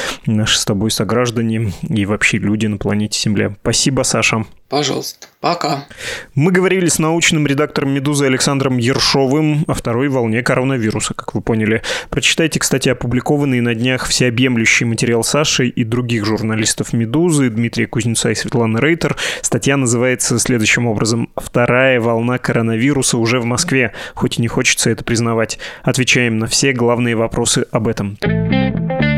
наши 0.44 0.58
с 0.58 0.64
тобой 0.66 0.90
сограждане 0.90 1.72
и 1.88 2.04
вообще 2.04 2.36
люди 2.36 2.66
на 2.66 2.76
планете 2.76 3.18
Земля. 3.18 3.56
Спасибо, 3.62 4.02
Саша. 4.02 4.44
Пожалуйста. 4.68 5.28
Пока. 5.40 5.86
Мы 6.34 6.52
говорили 6.52 6.86
с 6.86 6.98
научным 6.98 7.46
редактором 7.46 7.92
«Медузы» 7.92 8.26
Александром 8.26 8.76
Ершовым 8.76 9.64
о 9.66 9.72
второй 9.72 10.08
волне 10.08 10.42
коронавируса, 10.42 11.14
как 11.14 11.34
вы 11.34 11.40
поняли. 11.40 11.82
Прочитайте, 12.10 12.60
кстати, 12.60 12.90
опубликованный 12.90 13.62
на 13.62 13.74
днях 13.74 14.06
всеобъемлющий 14.06 14.84
материал 14.84 15.24
Саши 15.24 15.68
и 15.68 15.82
других 15.82 16.26
журналистов 16.26 16.92
«Медузы» 16.92 17.48
Дмитрия 17.48 17.86
Кузнеца 17.86 18.30
и 18.30 18.34
Светланы 18.34 18.78
Рейтер. 18.80 19.16
Статья 19.40 19.78
называется 19.78 20.38
следующим 20.38 20.86
образом 20.86 21.30
«Вторая 21.36 22.00
волна 22.00 22.36
коронавируса 22.36 23.16
уже 23.16 23.40
в 23.40 23.46
Москве, 23.46 23.92
хоть 24.14 24.38
и 24.38 24.42
не 24.42 24.48
хочется 24.48 24.90
это 24.90 25.04
признавать». 25.04 25.58
Отвечаем 25.82 26.38
на 26.38 26.48
все 26.48 26.72
главные 26.74 27.16
вопросы 27.16 27.64
об 27.70 27.88
этом. 27.88 28.18
Это 28.20 29.13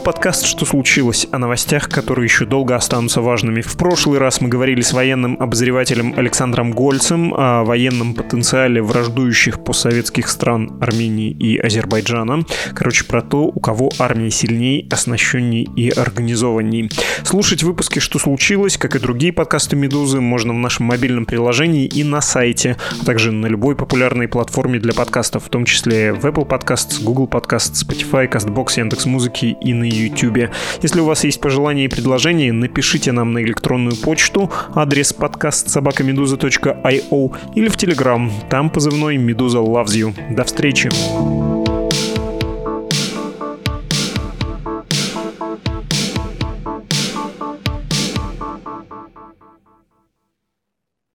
был 0.00 0.04
подкаст 0.04 0.46
«Что 0.46 0.64
случилось?» 0.64 1.26
о 1.30 1.38
новостях, 1.38 1.88
которые 1.88 2.24
еще 2.24 2.46
долго 2.46 2.74
останутся 2.74 3.20
важными. 3.20 3.60
В 3.60 3.76
прошлый 3.76 4.18
раз 4.18 4.40
мы 4.40 4.48
говорили 4.48 4.80
с 4.80 4.92
военным 4.92 5.36
обозревателем 5.38 6.14
Александром 6.16 6.72
Гольцем 6.72 7.34
о 7.36 7.64
военном 7.64 8.14
потенциале 8.14 8.82
враждующих 8.82 9.62
постсоветских 9.62 10.28
стран 10.28 10.78
Армении 10.80 11.30
и 11.30 11.58
Азербайджана. 11.58 12.44
Короче, 12.74 13.04
про 13.04 13.20
то, 13.20 13.44
у 13.44 13.60
кого 13.60 13.90
армия 13.98 14.30
сильней, 14.30 14.88
оснащенней 14.90 15.68
и 15.76 15.90
организованней. 15.90 16.90
Слушать 17.22 17.62
выпуски 17.62 17.98
«Что 17.98 18.18
случилось?», 18.18 18.78
как 18.78 18.96
и 18.96 18.98
другие 18.98 19.32
подкасты 19.32 19.76
«Медузы» 19.76 20.20
можно 20.20 20.52
в 20.52 20.58
нашем 20.58 20.86
мобильном 20.86 21.26
приложении 21.26 21.86
и 21.86 22.04
на 22.04 22.20
сайте, 22.20 22.76
а 23.00 23.04
также 23.04 23.32
на 23.32 23.46
любой 23.46 23.76
популярной 23.76 24.28
платформе 24.28 24.78
для 24.78 24.94
подкастов, 24.94 25.44
в 25.44 25.48
том 25.48 25.64
числе 25.64 26.12
в 26.12 26.24
Apple 26.24 26.48
Podcasts, 26.48 27.02
Google 27.02 27.28
Podcasts, 27.28 27.84
Spotify, 27.86 28.30
CastBox, 28.30 28.78
Яндекс.Музыки 28.78 29.56
и 29.60 29.74
на 29.74 29.89
YouTube. 29.90 30.50
Если 30.82 31.00
у 31.00 31.04
вас 31.04 31.24
есть 31.24 31.40
пожелания 31.40 31.84
и 31.84 31.88
предложения, 31.88 32.52
напишите 32.52 33.12
нам 33.12 33.32
на 33.32 33.42
электронную 33.42 33.96
почту, 33.96 34.50
адрес 34.74 35.12
подкаст 35.12 35.68
собакамедуза.io 35.68 37.36
или 37.54 37.68
в 37.68 37.76
Telegram, 37.76 38.30
там 38.48 38.70
позывной 38.70 39.16
Медуза 39.16 39.58
Loves 39.58 39.94
You. 39.94 40.34
До 40.34 40.44
встречи! 40.44 41.59